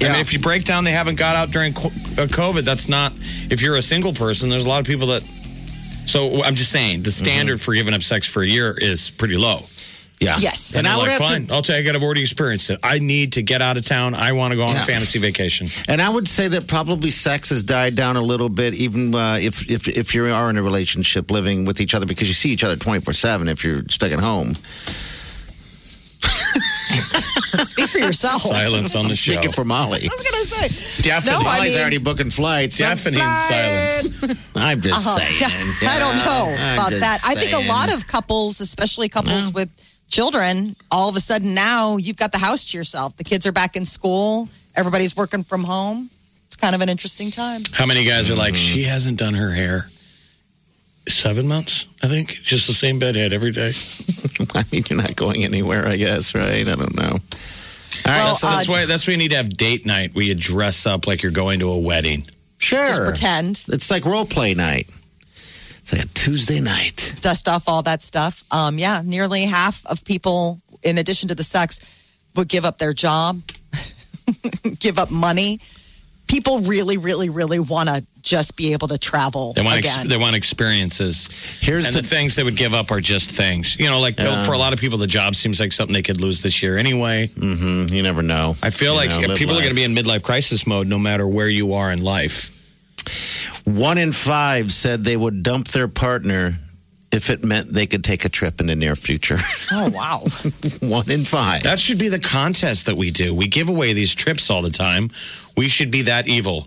And 0.00 0.16
if 0.20 0.32
you 0.32 0.38
break 0.38 0.62
down, 0.64 0.84
they 0.84 0.92
haven't 0.92 1.18
got 1.18 1.34
out 1.34 1.50
during 1.50 1.72
co- 1.72 1.88
uh, 1.88 2.26
COVID. 2.28 2.62
That's 2.62 2.88
not, 2.88 3.12
if 3.50 3.60
you're 3.62 3.74
a 3.76 3.82
single 3.82 4.12
person, 4.12 4.48
there's 4.48 4.64
a 4.66 4.68
lot 4.68 4.80
of 4.80 4.86
people 4.86 5.08
that. 5.08 5.24
So 6.08 6.42
I'm 6.42 6.54
just 6.54 6.72
saying, 6.72 7.02
the 7.02 7.10
standard 7.12 7.60
for 7.60 7.74
giving 7.74 7.92
up 7.94 8.02
sex 8.02 8.26
for 8.26 8.42
a 8.42 8.46
year 8.46 8.74
is 8.78 9.10
pretty 9.10 9.36
low. 9.36 9.60
yeah, 10.20 10.36
Yes. 10.40 10.74
and 10.74 10.86
And, 10.86 10.88
I 10.88 10.90
they're 10.96 10.98
would 11.12 11.20
like, 11.20 11.30
fine, 11.30 11.46
to 11.46 11.54
I'll 11.54 11.62
take 11.62 11.86
it. 11.86 11.94
I've 11.94 12.02
already 12.02 12.22
experienced 12.22 12.70
it. 12.70 12.78
I 12.82 12.98
need 12.98 13.34
to 13.34 13.42
get 13.42 13.60
out 13.62 13.76
of 13.76 13.84
town. 13.86 14.14
I 14.14 14.32
want 14.32 14.50
to 14.52 14.56
go 14.56 14.64
on 14.64 14.74
Yeah. 14.74 14.82
a 14.82 14.84
fantasy 14.84 15.18
vacation. 15.20 15.68
And 15.86 16.00
I 16.02 16.08
would 16.08 16.26
say 16.26 16.48
that 16.48 16.66
probably 16.66 17.10
sex 17.10 17.50
has 17.50 17.62
died 17.62 17.94
down 17.94 18.16
a 18.16 18.22
little 18.22 18.48
bit, 18.48 18.74
even 18.74 19.14
uh, 19.14 19.38
if, 19.40 19.70
if 19.70 19.86
if 19.86 20.14
you 20.14 20.24
are 20.32 20.50
in 20.50 20.56
a 20.56 20.62
relationship 20.62 21.30
living 21.30 21.66
with 21.66 21.78
each 21.80 21.94
other, 21.94 22.06
because 22.06 22.26
you 22.26 22.34
see 22.34 22.50
each 22.50 22.64
other 22.64 22.74
twenty 22.76 23.00
four 23.00 23.12
seven. 23.14 23.46
If 23.48 23.62
you're 23.62 23.82
stuck 23.90 24.10
at 24.10 24.18
home, 24.18 24.54
Speak 27.64 27.88
for 27.88 27.98
yourself. 27.98 28.40
Silence 28.42 28.94
on 28.96 29.08
the 29.08 29.16
show. 29.16 29.32
speaking 29.32 29.52
for 29.52 29.64
Molly, 29.64 30.00
I 30.02 30.04
was 30.04 30.28
going 30.30 30.42
to 30.42 30.46
say. 30.46 31.02
Deafening, 31.02 31.32
No, 31.32 31.40
I 31.48 31.56
Molly's 31.58 31.72
mean- 31.72 31.80
already 31.80 31.98
booking 31.98 32.30
flights. 32.30 32.80
I'm 32.80 32.90
deafening 32.96 33.20
silence. 33.20 34.08
I'm 34.56 34.80
just 34.80 35.06
Uh-huh. 35.06 35.18
saying. 35.18 35.74
Yeah, 35.82 35.90
I 35.90 35.98
don't 35.98 36.16
know 36.16 36.56
I'm 36.58 36.74
about 36.78 36.88
just 36.90 37.00
that. 37.00 37.20
I 37.26 37.34
think 37.34 37.52
a 37.52 37.68
lot 37.68 37.92
of 37.92 38.06
couples, 38.06 38.60
especially 38.60 39.08
couples 39.08 39.52
with 39.52 39.70
children, 40.08 40.74
all 40.90 41.08
of 41.08 41.16
a 41.16 41.20
sudden 41.20 41.54
now 41.54 41.96
you've 41.96 42.16
got 42.16 42.32
the 42.32 42.38
house 42.38 42.64
to 42.66 42.78
yourself. 42.78 43.16
The 43.16 43.24
kids 43.24 43.46
are 43.46 43.52
back 43.52 43.76
in 43.76 43.84
school. 43.84 44.48
Everybody's 44.76 45.16
working 45.16 45.42
from 45.44 45.64
home. 45.64 46.08
It's 46.46 46.56
kind 46.56 46.74
of 46.74 46.80
an 46.80 46.88
interesting 46.88 47.30
time. 47.30 47.62
How 47.74 47.84
many 47.86 48.04
guys 48.04 48.30
are 48.30 48.34
like, 48.34 48.54
Mm-hmm. 48.54 48.74
she 48.74 48.82
hasn't 48.84 49.18
done 49.18 49.34
her 49.34 49.50
hair? 49.50 49.88
Seven 51.08 51.48
months, 51.48 51.86
I 52.02 52.06
think. 52.08 52.28
Just 52.42 52.66
the 52.66 52.72
same 52.74 52.98
bedhead 52.98 53.32
every 53.32 53.52
day. 53.52 53.72
I 54.54 54.62
mean, 54.70 54.84
you're 54.88 55.00
not 55.00 55.16
going 55.16 55.44
anywhere, 55.44 55.86
I 55.88 55.96
guess, 55.96 56.34
right? 56.34 56.66
I 56.68 56.74
don't 56.76 56.94
know. 56.96 57.10
All 57.12 58.12
right, 58.12 58.16
Well, 58.22 58.34
So 58.34 58.46
uh, 58.48 58.50
that's 58.56 58.68
why 58.68 58.86
that's 58.86 59.06
why 59.06 59.12
you 59.12 59.18
need 59.18 59.30
to 59.30 59.36
have 59.36 59.48
date 59.50 59.86
night 59.86 60.14
where 60.14 60.24
you 60.24 60.34
dress 60.34 60.86
up 60.86 61.06
like 61.06 61.22
you're 61.22 61.32
going 61.32 61.60
to 61.60 61.70
a 61.70 61.78
wedding. 61.78 62.22
sure. 62.58 62.84
Just 62.86 63.02
pretend, 63.04 63.64
It's 63.68 63.90
like 63.90 64.04
role 64.04 64.26
play 64.26 64.54
night. 64.54 64.88
It's 64.88 65.92
like 65.92 66.04
a 66.04 66.08
Tuesday 66.08 66.60
night. 66.60 67.14
dust 67.22 67.48
off 67.48 67.68
all 67.68 67.82
that 67.82 68.02
stuff. 68.02 68.44
Um, 68.52 68.78
yeah, 68.78 69.00
nearly 69.04 69.44
half 69.44 69.84
of 69.86 70.04
people, 70.04 70.60
in 70.82 70.98
addition 70.98 71.28
to 71.28 71.34
the 71.34 71.42
sex, 71.42 71.80
would 72.36 72.48
give 72.48 72.64
up 72.66 72.76
their 72.78 72.92
job, 72.92 73.40
give 74.80 74.98
up 74.98 75.10
money. 75.10 75.58
People 76.28 76.60
really, 76.60 76.98
really, 76.98 77.30
really 77.30 77.58
want 77.58 77.88
to 77.88 78.04
just 78.22 78.56
be 78.56 78.72
able 78.74 78.88
to 78.88 78.98
travel 78.98 79.54
They 79.54 79.62
want 79.62 79.78
ex- 79.78 80.04
they 80.04 80.16
want 80.18 80.36
experiences. 80.36 81.28
Here's 81.60 81.86
and 81.86 81.96
the, 81.96 82.02
the 82.02 82.06
things 82.08 82.36
they 82.36 82.42
would 82.44 82.56
give 82.56 82.74
up 82.74 82.90
are 82.90 83.00
just 83.00 83.30
things. 83.30 83.78
You 83.78 83.88
know, 83.88 83.98
like 83.98 84.16
for 84.16 84.52
a 84.52 84.58
lot 84.58 84.72
of 84.74 84.78
people, 84.78 84.98
the 84.98 85.06
job 85.06 85.34
seems 85.34 85.58
like 85.58 85.72
something 85.72 85.94
they 85.94 86.02
could 86.02 86.20
lose 86.20 86.42
this 86.42 86.62
year 86.62 86.76
anyway. 86.76 87.28
Mhm, 87.28 87.90
you 87.90 88.02
never 88.02 88.22
know. 88.22 88.56
I 88.62 88.70
feel 88.70 88.92
You 88.92 88.98
like 88.98 89.10
know, 89.10 89.28
live 89.28 89.38
people 89.38 89.54
are 89.56 89.60
going 89.62 89.70
to 89.70 89.74
be 89.74 89.84
in 89.84 89.94
midlife 89.94 90.22
crisis 90.22 90.66
mode 90.66 90.86
no 90.86 90.98
matter 90.98 91.26
where 91.26 91.48
you 91.48 91.72
are 91.74 91.90
in 91.90 92.02
life. 92.02 92.50
One 93.64 93.96
in 93.98 94.12
five 94.12 94.72
said 94.72 95.04
they 95.04 95.16
would 95.16 95.42
dump 95.42 95.68
their 95.68 95.88
partner 95.88 96.54
if 97.10 97.30
it 97.30 97.42
meant 97.42 97.72
they 97.72 97.86
could 97.86 98.04
take 98.04 98.24
a 98.24 98.28
trip 98.28 98.60
in 98.60 98.66
the 98.66 98.76
near 98.76 98.94
future. 98.94 99.36
oh, 99.72 99.88
wow. 99.90 100.20
One 100.88 101.10
in 101.10 101.20
five. 101.24 101.62
That 101.62 101.78
should 101.78 101.98
be 101.98 102.08
the 102.08 102.18
contest 102.20 102.86
that 102.86 102.96
we 102.96 103.10
do. 103.10 103.34
We 103.34 103.48
give 103.48 103.68
away 103.68 103.92
these 103.94 104.14
trips 104.14 104.50
all 104.50 104.62
the 104.62 104.70
time. 104.70 105.08
We 105.56 105.68
should 105.68 105.90
be 105.90 106.02
that 106.02 106.28
evil 106.28 106.66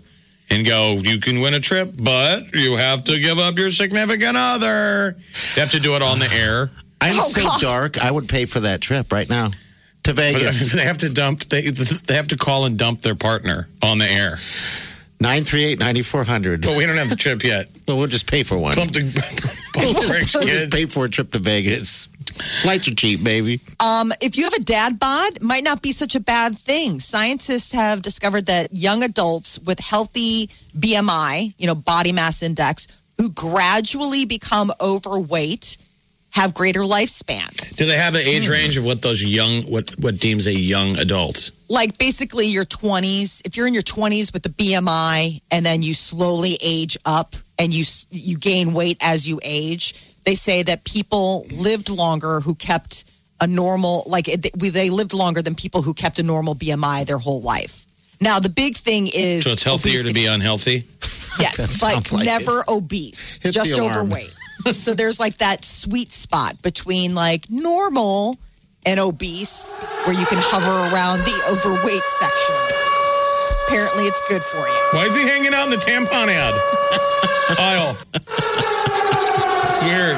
and 0.50 0.66
go, 0.66 0.94
you 0.94 1.20
can 1.20 1.40
win 1.40 1.54
a 1.54 1.60
trip, 1.60 1.90
but 2.02 2.52
you 2.54 2.76
have 2.76 3.04
to 3.04 3.18
give 3.20 3.38
up 3.38 3.56
your 3.56 3.70
significant 3.70 4.36
other. 4.36 5.14
You 5.54 5.60
have 5.62 5.70
to 5.70 5.80
do 5.80 5.94
it 5.96 6.02
on 6.02 6.18
the 6.18 6.28
air. 6.32 6.70
I'm 7.00 7.14
Oh, 7.18 7.28
so 7.28 7.42
God. 7.42 7.60
dark. 7.60 8.04
I 8.04 8.10
would 8.10 8.28
pay 8.28 8.44
for 8.44 8.60
that 8.60 8.80
trip 8.80 9.12
right 9.12 9.28
now 9.30 9.48
to 9.48 9.54
But 10.14 10.16
Vegas. 10.16 10.72
they 10.72 10.84
have 10.84 10.98
to 10.98 11.08
dump. 11.08 11.44
They 11.44 11.62
they 11.70 12.14
have 12.14 12.28
to 12.28 12.36
call 12.36 12.64
and 12.66 12.76
dump 12.78 13.00
their 13.02 13.14
partner 13.14 13.66
on 13.82 13.98
the 13.98 14.10
air. 14.10 14.38
Nine 15.22 15.44
three 15.44 15.62
eight 15.64 15.78
ninety 15.78 16.02
four 16.02 16.24
hundred. 16.24 16.62
But 16.62 16.76
we 16.76 16.84
don't 16.84 16.96
have 16.96 17.08
the 17.08 17.16
trip 17.16 17.44
yet. 17.44 17.66
Well, 17.88 17.98
we'll 17.98 18.06
just 18.06 18.30
pay 18.30 18.42
for 18.44 18.56
one. 18.56 18.74
Pump 18.76 18.92
the 18.92 19.00
pump 19.74 19.96
the 19.96 20.06
brakes, 20.08 20.34
We'll 20.34 20.46
just 20.46 20.64
kid. 20.64 20.72
pay 20.72 20.86
for 20.86 21.04
a 21.04 21.08
trip 21.10 21.32
to 21.32 21.40
Vegas. 21.40 22.06
Flights 22.62 22.86
are 22.88 22.94
cheap, 22.94 23.22
baby. 23.22 23.60
Um, 23.80 24.12
if 24.20 24.36
you 24.38 24.44
have 24.44 24.54
a 24.54 24.62
dad 24.62 24.98
bod, 24.98 25.42
might 25.42 25.64
not 25.64 25.82
be 25.82 25.90
such 25.92 26.14
a 26.14 26.20
bad 26.20 26.56
thing. 26.56 27.00
Scientists 27.00 27.72
have 27.72 28.00
discovered 28.00 28.46
that 28.46 28.68
young 28.72 29.02
adults 29.02 29.58
with 29.58 29.78
healthy 29.80 30.46
BMI, 30.78 31.54
you 31.58 31.66
know, 31.66 31.74
body 31.74 32.12
mass 32.12 32.42
index, 32.42 32.86
who 33.18 33.30
gradually 33.30 34.24
become 34.24 34.72
overweight 34.80 35.76
have 36.30 36.54
greater 36.54 36.80
lifespans. 36.80 37.76
Do 37.76 37.84
they 37.84 37.98
have 37.98 38.14
an 38.14 38.22
age 38.22 38.48
range 38.48 38.76
of 38.78 38.84
what 38.84 39.02
those 39.02 39.22
young 39.22 39.62
what 39.62 39.90
what 39.98 40.18
deems 40.18 40.46
a 40.46 40.58
young 40.58 40.96
adult? 40.98 41.50
Like 41.72 41.96
basically 41.96 42.46
your 42.48 42.66
20s, 42.66 43.40
if 43.46 43.56
you're 43.56 43.66
in 43.66 43.72
your 43.72 43.82
20s 43.82 44.30
with 44.34 44.42
the 44.42 44.50
BMI 44.50 45.40
and 45.50 45.64
then 45.64 45.80
you 45.80 45.94
slowly 45.94 46.58
age 46.62 46.98
up 47.06 47.34
and 47.58 47.72
you 47.72 47.84
you 48.10 48.36
gain 48.36 48.74
weight 48.74 48.98
as 49.00 49.26
you 49.26 49.40
age, 49.42 49.94
they 50.24 50.34
say 50.34 50.62
that 50.64 50.84
people 50.84 51.46
lived 51.50 51.88
longer 51.88 52.40
who 52.40 52.54
kept 52.54 53.04
a 53.40 53.46
normal 53.46 54.04
like 54.06 54.28
it- 54.28 54.52
they 54.60 54.90
lived 54.90 55.14
longer 55.14 55.40
than 55.40 55.54
people 55.54 55.80
who 55.80 55.94
kept 55.94 56.18
a 56.18 56.22
normal 56.22 56.54
BMI 56.54 57.04
their 57.06 57.18
whole 57.18 57.40
life. 57.40 57.86
Now 58.20 58.38
the 58.38 58.50
big 58.50 58.76
thing 58.76 59.08
is 59.12 59.44
So 59.44 59.52
it's 59.52 59.62
healthier 59.62 60.02
to 60.02 60.12
be 60.12 60.26
unhealthy. 60.26 60.84
Yes, 61.40 61.80
but 61.84 62.12
like 62.12 62.26
never 62.26 62.64
obese, 62.68 63.40
Hit 63.42 63.52
just 63.54 63.78
overweight. 63.78 64.30
so 64.72 64.92
there's 64.92 65.18
like 65.18 65.36
that 65.38 65.64
sweet 65.64 66.12
spot 66.12 66.60
between 66.60 67.14
like 67.14 67.48
normal 67.48 68.36
and 68.86 68.98
obese, 69.00 69.74
where 70.04 70.14
you 70.18 70.26
can 70.26 70.38
hover 70.40 70.72
around 70.94 71.18
the 71.20 71.36
overweight 71.50 72.02
section. 72.02 72.56
Apparently, 73.68 74.04
it's 74.04 74.20
good 74.28 74.42
for 74.42 74.58
you. 74.58 74.82
Why 74.92 75.06
is 75.06 75.16
he 75.16 75.22
hanging 75.22 75.54
out 75.54 75.64
in 75.64 75.70
the 75.70 75.76
tampon 75.76 76.28
ad 76.28 76.54
aisle? 77.58 77.96
It's 78.14 79.82
weird. 79.82 80.16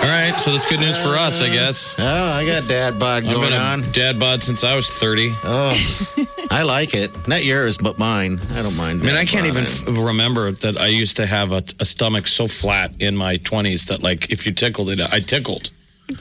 All 0.00 0.06
right, 0.16 0.32
so 0.34 0.50
that's 0.50 0.68
good 0.68 0.80
news 0.80 0.98
for 0.98 1.10
us, 1.10 1.42
I 1.42 1.48
guess. 1.48 1.96
Oh, 1.98 2.04
I 2.04 2.44
got 2.46 2.66
dad 2.68 2.98
bod 2.98 3.24
I've 3.24 3.32
going 3.32 3.50
been 3.50 3.60
on. 3.60 3.82
a 3.84 3.92
dad 3.92 4.18
bod 4.18 4.42
since 4.42 4.64
I 4.64 4.74
was 4.74 4.88
30. 4.90 5.28
Oh, 5.44 5.70
I 6.50 6.62
like 6.64 6.94
it. 6.94 7.10
Not 7.28 7.44
yours, 7.44 7.76
but 7.76 7.98
mine. 7.98 8.38
I 8.54 8.62
don't 8.62 8.76
mind. 8.76 9.02
I 9.02 9.04
mean, 9.06 9.14
I 9.16 9.24
can't 9.24 9.44
bod. 9.46 9.52
even 9.52 9.64
f- 9.64 9.86
remember 9.86 10.50
that 10.52 10.76
I 10.78 10.86
used 10.88 11.16
to 11.18 11.26
have 11.26 11.52
a, 11.52 11.62
a 11.80 11.84
stomach 11.84 12.26
so 12.26 12.48
flat 12.48 12.90
in 13.00 13.14
my 13.16 13.36
20s 13.36 13.88
that, 13.88 14.02
like, 14.02 14.30
if 14.30 14.46
you 14.46 14.52
tickled 14.52 14.88
it, 14.90 15.00
I 15.00 15.20
tickled. 15.20 15.70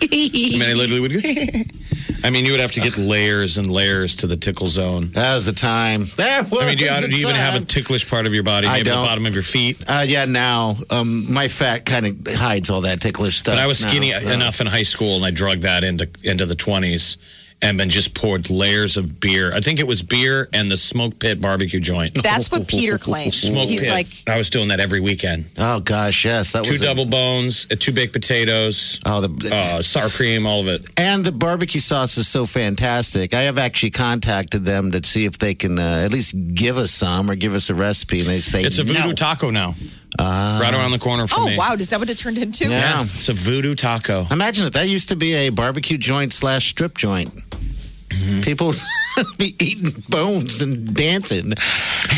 I 0.02 0.58
mean, 0.60 0.62
I 0.62 0.74
literally 0.74 1.02
would 1.02 1.14
go, 1.14 1.20
I 2.24 2.30
mean, 2.32 2.44
you 2.46 2.52
would 2.52 2.60
have 2.60 2.74
to 2.74 2.82
get 2.82 2.98
layers 2.98 3.58
and 3.58 3.72
layers 3.72 4.18
to 4.18 4.28
the 4.28 4.36
tickle 4.36 4.68
zone. 4.68 5.08
That 5.14 5.36
was 5.36 5.46
the 5.46 5.54
time. 5.54 6.06
That 6.18 6.50
was 6.52 6.64
I 6.64 6.68
mean, 6.68 6.78
do 6.78 6.84
you, 6.86 7.02
the 7.02 7.08
do 7.08 7.16
you 7.16 7.24
even 7.28 7.36
have 7.36 7.62
a 7.62 7.66
ticklish 7.66 8.10
part 8.10 8.26
of 8.26 8.34
your 8.34 8.44
body? 8.44 8.68
I 8.68 8.74
Maybe 8.74 8.90
the 8.90 8.96
don't. 8.96 9.06
bottom 9.06 9.26
of 9.26 9.34
your 9.34 9.44
feet? 9.44 9.84
Uh, 9.90 10.04
yeah, 10.06 10.26
now 10.26 10.76
um, 10.90 11.32
my 11.32 11.48
fat 11.48 11.86
kind 11.86 12.06
of 12.06 12.18
hides 12.28 12.70
all 12.70 12.82
that 12.82 13.00
ticklish 13.00 13.38
stuff. 13.38 13.56
But 13.56 13.62
I 13.64 13.68
was 13.68 13.84
now. 13.84 13.90
skinny 13.90 14.14
Uh, 14.14 14.34
enough 14.34 14.60
in 14.60 14.68
high 14.68 14.84
school, 14.84 15.16
and 15.16 15.26
I 15.26 15.32
drug 15.32 15.60
that 15.60 15.84
into 15.84 16.08
into 16.24 16.46
the 16.46 16.56
twenties, 16.56 17.18
and 17.62 17.78
then 17.80 17.90
just 17.90 18.16
poured 18.16 18.50
layers 18.50 18.96
of 18.96 19.20
beer. 19.20 19.54
I 19.54 19.60
think 19.60 19.80
it 19.80 19.88
was 19.88 20.02
beer 20.02 20.48
and 20.54 20.72
the 20.72 20.78
smoke 20.78 21.20
pit 21.20 21.42
barbecue 21.42 21.80
joint. 21.82 22.14
That's 22.24 22.50
what 22.52 22.68
Peter 22.68 22.98
claims. 22.98 23.36
Smoke 23.42 23.68
He's 23.68 23.82
pit. 23.82 23.92
like, 23.92 24.08
I 24.28 24.38
was 24.38 24.50
doing 24.50 24.70
that 24.70 24.80
every 24.80 25.02
weekend. 25.02 25.46
Oh 25.58 25.80
gosh, 25.82 26.24
yes, 26.24 26.54
that 26.54 26.64
Two 26.64 26.74
was 26.74 26.82
a- 26.82 26.86
double 26.86 27.06
bones, 27.06 27.68
uh, 27.72 27.76
two 27.78 27.92
baked 27.92 28.14
potatoes, 28.14 29.00
Oh, 29.06 29.20
the 29.22 29.54
uh, 29.54 29.82
sour 29.82 30.08
cream, 30.10 30.46
all 30.48 30.62
of 30.62 30.68
it. 30.70 30.88
and 30.98 31.26
the 31.26 31.32
barbecue 31.34 31.82
sauce 31.82 32.18
is 32.18 32.28
so 32.30 32.46
fantastic. 32.46 33.34
I 33.34 33.42
have 33.42 33.58
actually 33.58 33.92
contacted 33.92 34.64
them 34.64 34.92
to 34.92 35.04
see 35.06 35.26
if 35.26 35.38
they 35.38 35.54
can 35.56 35.78
uh, 35.80 36.04
at 36.06 36.12
least 36.14 36.36
give 36.56 36.78
us 36.78 36.92
some 36.92 37.30
or 37.30 37.36
give 37.36 37.54
us 37.54 37.70
a 37.70 37.76
recipe, 37.76 38.20
and 38.22 38.30
they 38.30 38.40
say 38.40 38.64
It's 38.64 38.80
a 38.80 38.84
voodoo 38.84 39.10
no. 39.10 39.12
taco 39.14 39.50
now, 39.50 39.76
right 40.18 40.72
around 40.74 40.92
the 40.92 41.00
corner 41.00 41.28
from 41.28 41.44
oh, 41.44 41.48
me. 41.50 41.58
wow, 41.58 41.74
is 41.74 41.90
that 41.90 42.00
what 42.00 42.10
it 42.10 42.18
turned 42.18 42.38
into? 42.38 42.70
Yeah. 42.70 42.78
Yeah, 42.80 43.02
it's 43.04 43.30
a 43.30 43.34
voodoo 43.34 43.76
taco. 43.76 44.26
Imagine 44.32 44.66
if 44.66 44.74
that 44.74 44.88
used 44.90 45.10
to 45.10 45.16
be 45.16 45.34
a 45.34 45.50
barbecue 45.50 45.98
joint 45.98 46.34
slash 46.34 46.68
strip 46.68 46.98
joint. 46.98 47.30
Mm-hmm. 47.30 48.42
People 48.42 48.74
be 49.38 49.54
eating 49.60 49.92
bones 50.10 50.62
and 50.62 50.96
dancing. 50.96 51.54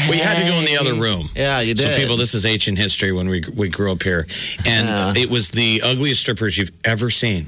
We 0.09 0.17
had 0.17 0.41
to 0.41 0.47
go 0.47 0.55
in 0.57 0.65
the 0.65 0.77
other 0.79 0.93
room. 0.93 1.29
Yeah, 1.35 1.59
you 1.59 1.73
did. 1.73 1.93
So 1.93 1.99
people, 1.99 2.15
this 2.15 2.33
is 2.33 2.45
ancient 2.45 2.77
history 2.77 3.11
when 3.11 3.27
we 3.27 3.43
we 3.57 3.67
grew 3.69 3.91
up 3.91 4.01
here, 4.01 4.25
and 4.65 4.87
Yeah. 4.87 5.13
it 5.17 5.29
was 5.29 5.51
the 5.51 5.81
ugliest 5.83 6.21
strippers 6.21 6.57
you've 6.57 6.71
ever 6.85 7.09
seen. 7.09 7.45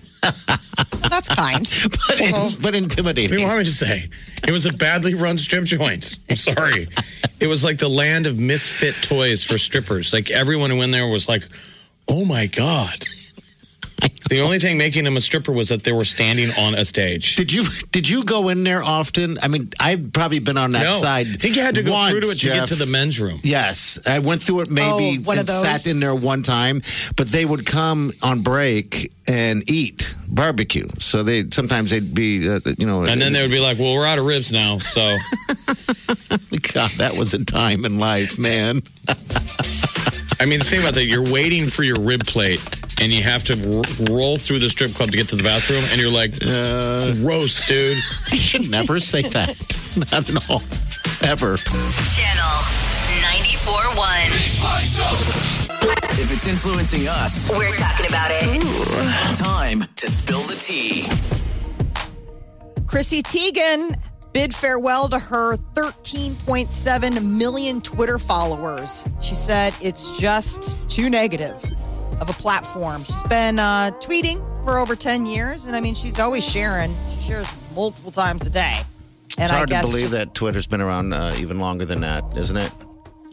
That's 1.09 1.29
kind. 1.29 1.65
but, 2.07 2.21
in- 2.21 2.33
uh-huh. 2.33 2.55
but 2.61 2.75
intimidating. 2.75 3.33
I 3.33 3.37
mean, 3.37 3.47
what 3.47 3.57
would 3.57 3.65
you 3.65 3.71
say? 3.71 4.05
It 4.47 4.51
was 4.51 4.65
a 4.65 4.73
badly 4.73 5.13
run 5.13 5.37
strip 5.37 5.65
joint. 5.65 6.17
I'm 6.29 6.35
sorry. 6.35 6.87
It 7.39 7.47
was 7.47 7.63
like 7.63 7.77
the 7.77 7.89
land 7.89 8.25
of 8.27 8.39
misfit 8.39 8.95
toys 9.07 9.43
for 9.43 9.57
strippers. 9.57 10.13
Like 10.13 10.31
everyone 10.31 10.69
who 10.69 10.77
went 10.77 10.91
there 10.91 11.07
was 11.07 11.29
like, 11.29 11.43
"Oh 12.09 12.25
my 12.25 12.47
god." 12.47 12.95
The 14.29 14.41
only 14.41 14.57
thing 14.57 14.77
making 14.77 15.03
them 15.03 15.17
a 15.17 15.21
stripper 15.21 15.51
was 15.51 15.69
that 15.69 15.83
they 15.83 15.91
were 15.91 16.05
standing 16.05 16.49
on 16.57 16.75
a 16.75 16.85
stage. 16.85 17.35
Did 17.35 17.51
you 17.51 17.65
did 17.91 18.09
you 18.09 18.23
go 18.23 18.49
in 18.49 18.63
there 18.63 18.81
often? 18.81 19.37
I 19.43 19.47
mean, 19.47 19.69
I've 19.79 20.11
probably 20.13 20.39
been 20.39 20.57
on 20.57 20.71
that 20.71 20.83
no, 20.83 20.93
side. 20.93 21.27
I 21.27 21.33
think 21.33 21.55
you 21.55 21.61
had 21.61 21.75
to 21.75 21.83
go 21.83 21.91
once, 21.91 22.11
through 22.11 22.21
to 22.21 22.27
it 22.29 22.39
to 22.39 22.47
get 22.47 22.67
to 22.69 22.75
the 22.75 22.85
men's 22.85 23.19
room. 23.19 23.39
Yes, 23.43 23.99
I 24.07 24.19
went 24.19 24.41
through 24.41 24.61
it 24.61 24.71
maybe 24.71 25.19
Oh, 25.19 25.23
one 25.23 25.37
of 25.37 25.47
and 25.47 25.49
sat 25.49 25.87
in 25.87 25.99
there 25.99 26.15
one 26.15 26.41
time, 26.41 26.81
but 27.15 27.27
they 27.27 27.45
would 27.45 27.65
come 27.65 28.11
on 28.23 28.41
break 28.41 29.11
and 29.27 29.69
eat 29.69 30.15
barbecue. 30.31 30.87
So 30.99 31.23
they 31.23 31.43
sometimes 31.49 31.91
they'd 31.91 32.15
be, 32.15 32.49
uh, 32.49 32.59
you 32.77 32.87
know, 32.87 33.03
And 33.03 33.21
then 33.21 33.33
they 33.33 33.41
would 33.41 33.51
be 33.51 33.59
like, 33.59 33.77
"Well, 33.77 33.93
we're 33.93 34.07
out 34.07 34.19
of 34.19 34.25
ribs 34.25 34.51
now." 34.51 34.79
So 34.79 35.01
God, 36.73 36.89
that 36.97 37.15
was 37.17 37.33
a 37.33 37.43
time 37.43 37.85
in 37.85 37.99
life, 37.99 38.39
man. 38.39 38.81
I 40.39 40.45
mean, 40.45 40.59
the 40.59 40.65
thing 40.65 40.81
about 40.81 40.95
that, 40.95 41.05
you're 41.05 41.31
waiting 41.31 41.67
for 41.67 41.83
your 41.83 41.99
rib 41.99 42.25
plate, 42.25 42.59
and 43.01 43.11
you 43.11 43.23
have 43.23 43.43
to 43.45 43.53
r- 43.53 43.83
roll 44.13 44.37
through 44.37 44.59
the 44.59 44.69
strip 44.69 44.93
club 44.93 45.09
to 45.11 45.17
get 45.17 45.29
to 45.29 45.35
the 45.35 45.43
bathroom, 45.43 45.83
and 45.91 45.99
you're 46.01 46.11
like, 46.11 46.31
uh. 46.43 47.13
"Gross, 47.21 47.67
dude." 47.67 47.97
You 48.31 48.37
should 48.39 48.69
never 48.71 48.99
say 48.99 49.21
that. 49.21 49.49
Not 49.97 50.29
at 50.29 50.49
all, 50.49 50.61
ever. 51.29 51.57
Channel 51.57 52.53
94.1. 53.21 56.19
If 56.19 56.31
it's 56.31 56.47
influencing 56.47 57.07
us, 57.07 57.49
We're 57.51 57.75
talking 57.75 58.05
about 58.07 58.31
it. 58.31 58.61
time 59.43 59.81
to 59.95 60.07
spill 60.07 60.41
the 60.41 60.55
tea. 60.55 61.05
Chrissy 62.87 63.21
Teigen 63.23 63.95
bid 64.33 64.53
farewell 64.53 65.09
to 65.09 65.19
her 65.19 65.55
13.7 65.75 67.23
million 67.23 67.81
Twitter 67.81 68.17
followers. 68.19 69.07
She 69.21 69.33
said 69.35 69.73
it's 69.81 70.11
just 70.19 70.89
too 70.89 71.09
negative 71.09 71.61
of 72.23 72.29
a 72.29 72.33
platform. 72.41 73.03
She's 73.03 73.23
been 73.23 73.59
uh, 73.59 73.91
tweeting 73.99 74.39
for 74.63 74.77
over 74.79 74.95
10 74.95 75.25
years, 75.25 75.65
and 75.65 75.75
I 75.75 75.81
mean, 75.81 75.93
she's 75.93 76.19
always 76.19 76.49
sharing. 76.49 76.95
She 77.11 77.21
shares 77.21 77.53
multiple 77.75 78.11
times 78.11 78.45
a 78.45 78.49
day. 78.49 78.75
And 79.37 79.43
It's 79.43 79.49
hard 79.51 79.71
I 79.73 79.81
to 79.81 79.87
believe 79.87 80.01
just- 80.03 80.13
that 80.13 80.33
Twitter's 80.33 80.67
been 80.67 80.81
around 80.81 81.13
uh, 81.13 81.33
even 81.37 81.59
longer 81.59 81.85
than 81.85 82.01
that, 82.01 82.23
isn't 82.37 82.55
it? 82.57 82.71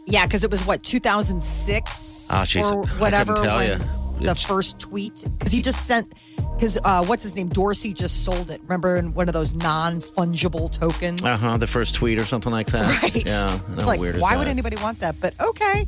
Yeah, 0.07 0.25
because 0.25 0.43
it 0.43 0.51
was 0.51 0.65
what 0.65 0.83
2006 0.83 2.29
Oh, 2.31 2.35
jeez, 2.45 2.71
or 2.71 2.85
whatever 2.99 3.35
tell 3.35 3.57
when 3.57 3.79
ya. 3.79 3.85
the 4.15 4.21
It's- 4.23 4.43
first 4.43 4.79
tweet. 4.79 5.25
Because 5.37 5.53
he 5.53 5.61
just 5.61 5.85
sent. 5.85 6.11
Because 6.55 6.77
uh, 6.83 7.05
what's 7.05 7.23
his 7.23 7.35
name? 7.35 7.47
Dorsey 7.49 7.93
just 7.93 8.25
sold 8.25 8.49
it. 8.51 8.61
Remember 8.63 8.95
in 8.97 9.13
one 9.13 9.27
of 9.29 9.33
those 9.33 9.55
non 9.55 9.99
fungible 9.99 10.69
tokens. 10.71 11.23
Uh 11.23 11.37
huh. 11.37 11.57
The 11.57 11.67
first 11.67 11.95
tweet 11.95 12.19
or 12.19 12.25
something 12.25 12.51
like 12.51 12.67
that. 12.67 12.81
Right. 13.03 13.27
Yeah. 13.27 13.59
Like, 13.85 13.99
why 14.19 14.37
would 14.37 14.47
anybody 14.47 14.75
want 14.77 14.99
that? 14.99 15.15
But 15.21 15.33
okay. 15.41 15.85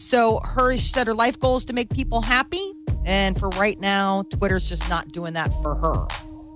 So 0.00 0.40
her 0.42 0.72
she 0.72 0.78
said 0.78 1.06
her 1.06 1.14
life 1.14 1.38
goal 1.38 1.56
is 1.56 1.66
to 1.66 1.74
make 1.74 1.90
people 1.90 2.22
happy, 2.22 2.72
and 3.04 3.38
for 3.38 3.50
right 3.50 3.78
now, 3.78 4.24
Twitter's 4.30 4.68
just 4.68 4.88
not 4.88 5.12
doing 5.12 5.34
that 5.34 5.52
for 5.62 5.74
her. 5.74 6.06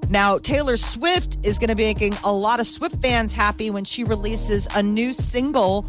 Now, 0.09 0.39
Taylor 0.39 0.77
Swift 0.77 1.39
is 1.45 1.59
going 1.59 1.69
to 1.69 1.75
be 1.75 1.85
making 1.85 2.15
a 2.25 2.33
lot 2.33 2.59
of 2.59 2.67
Swift 2.67 3.01
fans 3.03 3.33
happy 3.33 3.71
when 3.71 3.85
she 3.85 4.03
releases 4.05 4.67
a 4.75 4.83
new 4.83 5.13
single. 5.13 5.87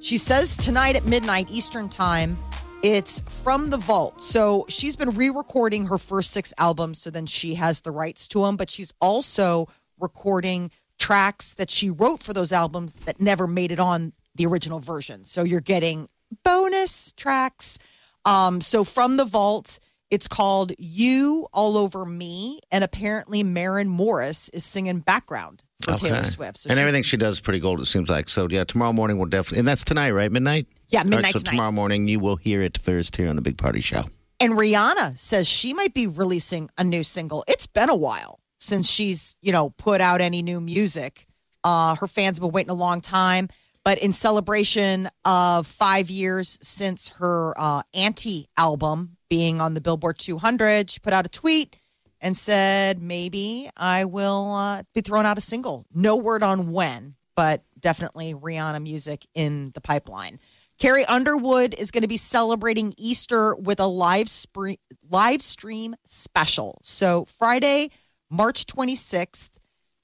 She 0.00 0.18
says 0.18 0.56
tonight 0.56 0.96
at 0.96 1.04
midnight 1.06 1.50
Eastern 1.50 1.88
Time. 1.88 2.36
It's 2.82 3.20
from 3.44 3.70
the 3.70 3.78
vault. 3.78 4.20
So 4.20 4.66
she's 4.68 4.96
been 4.96 5.10
re 5.10 5.30
recording 5.30 5.86
her 5.86 5.98
first 5.98 6.32
six 6.32 6.52
albums. 6.58 7.00
So 7.00 7.10
then 7.10 7.26
she 7.26 7.54
has 7.54 7.80
the 7.80 7.90
rights 7.90 8.28
to 8.28 8.42
them. 8.42 8.56
But 8.56 8.70
she's 8.70 8.92
also 9.00 9.66
recording 9.98 10.70
tracks 10.98 11.54
that 11.54 11.70
she 11.70 11.90
wrote 11.90 12.22
for 12.22 12.32
those 12.32 12.52
albums 12.52 12.94
that 12.96 13.20
never 13.20 13.46
made 13.46 13.72
it 13.72 13.80
on 13.80 14.12
the 14.34 14.46
original 14.46 14.80
version. 14.80 15.24
So 15.24 15.42
you're 15.42 15.60
getting 15.60 16.08
bonus 16.44 17.12
tracks. 17.12 17.78
Um, 18.24 18.60
so 18.60 18.84
from 18.84 19.16
the 19.16 19.24
vault, 19.24 19.78
it's 20.10 20.28
called 20.28 20.72
You 20.78 21.46
All 21.52 21.76
Over 21.76 22.04
Me. 22.04 22.60
And 22.70 22.82
apparently, 22.84 23.42
Maren 23.42 23.88
Morris 23.88 24.48
is 24.50 24.64
singing 24.64 25.00
background 25.00 25.62
for 25.82 25.94
Taylor 25.94 26.24
Swift. 26.24 26.58
So 26.58 26.70
and 26.70 26.78
everything 26.78 27.02
she 27.02 27.16
does 27.16 27.34
is 27.34 27.40
pretty 27.40 27.60
gold, 27.60 27.80
it 27.80 27.86
seems 27.86 28.08
like. 28.08 28.28
So, 28.28 28.48
yeah, 28.50 28.64
tomorrow 28.64 28.92
morning 28.92 29.18
we'll 29.18 29.26
definitely, 29.28 29.60
and 29.60 29.68
that's 29.68 29.84
tonight, 29.84 30.10
right? 30.10 30.30
Midnight? 30.30 30.66
Yeah, 30.88 31.00
All 31.00 31.04
right, 31.04 31.10
midnight 31.10 31.32
so 31.32 31.38
tonight. 31.40 31.50
tomorrow 31.50 31.72
morning 31.72 32.08
you 32.08 32.20
will 32.20 32.36
hear 32.36 32.62
it 32.62 32.78
first 32.78 33.16
here 33.16 33.28
on 33.28 33.36
the 33.36 33.42
Big 33.42 33.58
Party 33.58 33.80
Show. 33.80 34.04
And 34.38 34.52
Rihanna 34.52 35.16
says 35.18 35.48
she 35.48 35.72
might 35.74 35.94
be 35.94 36.06
releasing 36.06 36.68
a 36.76 36.84
new 36.84 37.02
single. 37.02 37.42
It's 37.48 37.66
been 37.66 37.88
a 37.88 37.96
while 37.96 38.40
since 38.58 38.90
she's, 38.90 39.36
you 39.42 39.50
know, 39.52 39.70
put 39.70 40.00
out 40.00 40.20
any 40.20 40.42
new 40.42 40.60
music. 40.60 41.26
Uh, 41.64 41.94
her 41.96 42.06
fans 42.06 42.38
have 42.38 42.42
been 42.42 42.52
waiting 42.52 42.70
a 42.70 42.74
long 42.74 43.00
time. 43.00 43.48
But 43.86 43.98
in 43.98 44.12
celebration 44.12 45.08
of 45.24 45.64
five 45.64 46.10
years 46.10 46.58
since 46.60 47.10
her 47.20 47.54
uh, 47.56 47.82
anti 47.94 48.48
album 48.58 49.16
being 49.30 49.60
on 49.60 49.74
the 49.74 49.80
Billboard 49.80 50.18
200, 50.18 50.90
she 50.90 50.98
put 50.98 51.12
out 51.12 51.24
a 51.24 51.28
tweet 51.28 51.78
and 52.20 52.36
said, 52.36 53.00
maybe 53.00 53.70
I 53.76 54.04
will 54.06 54.52
uh, 54.56 54.82
be 54.92 55.02
throwing 55.02 55.24
out 55.24 55.38
a 55.38 55.40
single. 55.40 55.86
No 55.94 56.16
word 56.16 56.42
on 56.42 56.72
when, 56.72 57.14
but 57.36 57.62
definitely 57.78 58.34
Rihanna 58.34 58.82
music 58.82 59.24
in 59.36 59.70
the 59.76 59.80
pipeline. 59.80 60.40
Carrie 60.80 61.04
Underwood 61.04 61.72
is 61.72 61.92
going 61.92 62.02
to 62.02 62.08
be 62.08 62.16
celebrating 62.16 62.92
Easter 62.98 63.54
with 63.54 63.78
a 63.78 63.86
live, 63.86 64.28
spree- 64.28 64.80
live 65.08 65.40
stream 65.40 65.94
special. 66.04 66.80
So 66.82 67.24
Friday, 67.24 67.90
March 68.32 68.66
26th, 68.66 69.50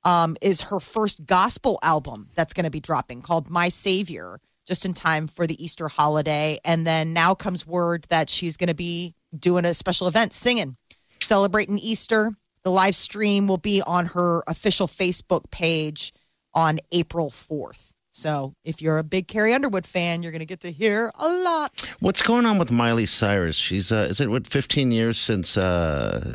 um, 0.04 0.36
is 0.40 0.62
her 0.62 0.80
first 0.80 1.26
gospel 1.26 1.78
album 1.82 2.28
that's 2.34 2.52
going 2.52 2.64
to 2.64 2.70
be 2.70 2.80
dropping 2.80 3.22
called 3.22 3.50
My 3.50 3.68
Savior, 3.68 4.40
just 4.66 4.84
in 4.84 4.94
time 4.94 5.26
for 5.26 5.46
the 5.46 5.62
Easter 5.62 5.88
holiday. 5.88 6.58
And 6.64 6.86
then 6.86 7.12
now 7.12 7.34
comes 7.34 7.66
word 7.66 8.04
that 8.08 8.28
she's 8.28 8.56
going 8.56 8.68
to 8.68 8.74
be 8.74 9.14
doing 9.36 9.64
a 9.64 9.74
special 9.74 10.08
event 10.08 10.32
singing, 10.32 10.76
celebrating 11.20 11.78
Easter. 11.78 12.32
The 12.62 12.70
live 12.70 12.94
stream 12.94 13.48
will 13.48 13.58
be 13.58 13.82
on 13.82 14.06
her 14.06 14.42
official 14.46 14.86
Facebook 14.86 15.50
page 15.50 16.12
on 16.54 16.78
April 16.92 17.28
4th. 17.28 17.94
So 18.12 18.54
if 18.62 18.82
you're 18.82 18.98
a 18.98 19.04
big 19.04 19.26
Carrie 19.26 19.54
Underwood 19.54 19.86
fan, 19.86 20.22
you're 20.22 20.32
going 20.32 20.40
to 20.40 20.46
get 20.46 20.60
to 20.60 20.70
hear 20.70 21.10
a 21.18 21.26
lot. 21.26 21.94
What's 22.00 22.22
going 22.22 22.44
on 22.44 22.58
with 22.58 22.70
Miley 22.70 23.06
Cyrus? 23.06 23.56
She's, 23.56 23.90
uh, 23.90 24.06
is 24.10 24.20
it 24.20 24.30
what, 24.30 24.46
15 24.46 24.92
years 24.92 25.18
since 25.18 25.56
uh, 25.56 26.34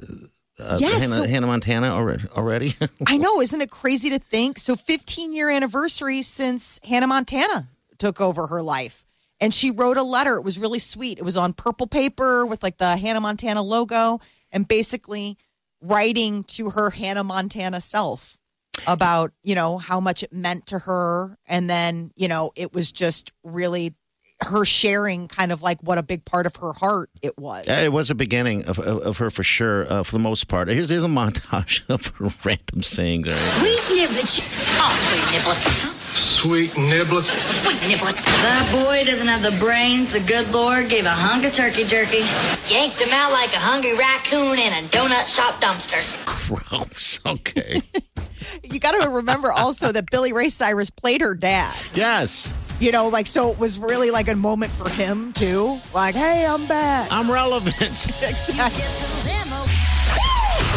uh, 0.60 0.78
Yes, 0.80 1.02
Hannah, 1.02 1.16
so- 1.16 1.28
Hannah 1.28 1.48
Montana 1.48 1.88
already. 1.90 2.24
already? 2.36 2.74
I 3.08 3.18
know, 3.18 3.42
isn't 3.42 3.62
it 3.62 3.70
crazy 3.70 4.10
to 4.10 4.20
think? 4.20 4.58
So 4.60 4.76
15 4.76 5.34
year 5.34 5.50
anniversary 5.50 6.22
since 6.22 6.80
Hannah 6.84 7.08
Montana 7.08 7.70
took 7.98 8.20
over 8.22 8.48
her 8.48 8.62
life. 8.62 9.06
And 9.40 9.54
she 9.54 9.70
wrote 9.70 9.98
a 9.98 10.04
letter. 10.04 10.36
It 10.36 10.44
was 10.44 10.58
really 10.58 10.80
sweet. 10.80 11.20
It 11.20 11.24
was 11.24 11.38
on 11.38 11.54
purple 11.54 11.86
paper 11.86 12.46
with 12.46 12.64
like 12.64 12.78
the 12.78 12.98
Hannah 12.98 13.22
Montana 13.22 13.62
logo 13.62 14.20
and 14.52 14.68
basically 14.68 15.38
writing 15.80 16.44
to 16.46 16.72
her 16.72 16.90
Hannah 16.90 17.24
Montana 17.24 17.80
self 17.80 18.40
about, 18.88 19.32
you 19.44 19.54
know, 19.54 19.78
how 19.78 20.00
much 20.00 20.24
it 20.24 20.34
meant 20.34 20.66
to 20.68 20.80
her. 20.80 21.38
And 21.48 21.70
then, 21.70 22.12
you 22.16 22.28
know, 22.28 22.52
it 22.56 22.74
was 22.74 22.92
just 22.92 23.32
really 23.44 23.94
her 24.46 24.66
sharing 24.66 25.28
kind 25.28 25.52
of 25.52 25.62
like 25.62 25.82
what 25.82 25.98
a 25.98 26.04
big 26.04 26.24
part 26.24 26.46
of 26.46 26.56
her 26.58 26.74
heart 26.74 27.10
it 27.22 27.38
was. 27.38 27.66
Yeah, 27.68 27.82
it 27.82 27.92
was 27.92 28.12
a 28.12 28.16
beginning 28.16 28.66
of, 28.66 28.78
of, 28.80 29.00
of 29.02 29.18
her 29.18 29.32
for 29.32 29.44
sure, 29.44 29.92
uh, 29.92 30.04
for 30.04 30.12
the 30.12 30.20
most 30.20 30.48
part. 30.48 30.68
Here's, 30.68 30.90
here's 30.90 31.04
a 31.04 31.08
montage 31.08 31.84
of 31.90 32.08
her 32.18 32.30
random 32.46 32.84
sayings. 32.84 33.34
Sweet 33.34 33.80
niblets. 33.80 34.40
Oh, 34.80 34.92
sweet 34.94 35.40
niblets. 35.40 35.94
Sweet 36.14 36.70
niblets. 36.72 37.64
Sweet 37.64 37.78
niblets. 37.92 38.26
That 38.26 38.70
boy 38.72 39.04
doesn't 39.06 39.28
have 39.28 39.42
the 39.42 39.58
brains 39.60 40.14
the 40.14 40.20
good 40.20 40.50
Lord 40.52 40.88
gave 40.90 41.06
a 41.06 41.10
hunk 41.10 41.44
of 41.46 41.54
turkey 41.54 41.84
jerky. 41.84 42.22
Yanked 42.72 43.00
him 43.02 43.10
out 43.12 43.32
like 43.32 43.54
a 43.54 43.60
hungry 43.60 43.96
raccoon 43.96 44.60
in 44.60 44.72
a 44.74 44.88
donut 44.90 45.28
shop 45.28 45.60
dumpster. 45.62 46.00
Gross. 46.26 47.20
Okay. 47.26 47.82
You 48.64 48.80
got 48.80 48.92
to 49.02 49.10
remember 49.10 49.52
also 49.52 49.92
that 49.92 50.10
Billy 50.12 50.32
Ray 50.32 50.48
Cyrus 50.50 50.90
played 50.90 51.22
her 51.22 51.34
dad. 51.36 51.76
yes. 51.94 52.54
You 52.80 52.92
know, 52.92 53.10
like, 53.10 53.26
so 53.26 53.50
it 53.50 53.60
was 53.60 53.80
really 53.80 54.12
like 54.12 54.28
a 54.28 54.36
moment 54.36 54.72
for 54.72 54.88
him 54.88 55.34
too. 55.34 55.80
Like, 55.96 56.14
hey, 56.14 56.46
I'm 56.48 56.68
back. 56.68 57.08
I'm 57.12 57.32
relevant. 57.32 57.74
exactly. 58.22 58.84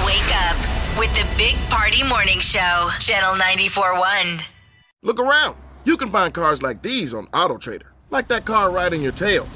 Wake 0.07 0.35
up 0.35 0.57
with 0.99 1.13
the 1.15 1.29
Big 1.37 1.57
Party 1.69 2.03
Morning 2.09 2.39
Show, 2.39 2.89
Channel 3.01 3.35
94.1. 3.35 4.55
Look 5.03 5.21
around. 5.21 5.57
You 5.85 5.99
can 5.99 6.11
find 6.11 6.33
cars 6.33 6.63
like 6.63 6.83
these 6.83 7.13
on 7.13 7.27
AutoTrader, 7.29 7.89
like 8.11 8.29
that 8.29 8.47
car 8.47 8.71
right 8.71 8.93
in 8.93 9.03
your 9.03 9.13
tail. 9.13 9.47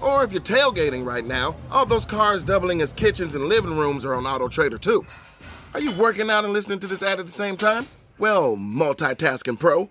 Or 0.00 0.24
if 0.24 0.32
you're 0.32 0.40
tailgating 0.40 1.04
right 1.04 1.24
now, 1.24 1.54
all 1.70 1.84
those 1.84 2.06
cars 2.06 2.42
doubling 2.42 2.80
as 2.80 2.94
kitchens 2.94 3.34
and 3.34 3.44
living 3.44 3.76
rooms 3.76 4.06
are 4.06 4.14
on 4.14 4.24
AutoTrader 4.24 4.80
too. 4.80 5.04
Are 5.74 5.80
you 5.80 5.92
working 5.98 6.30
out 6.30 6.44
and 6.44 6.52
listening 6.52 6.78
to 6.80 6.86
this 6.86 7.02
ad 7.02 7.20
at 7.20 7.26
the 7.26 7.32
same 7.32 7.58
time? 7.58 7.86
Well, 8.18 8.56
multitasking 8.56 9.58
pro, 9.58 9.90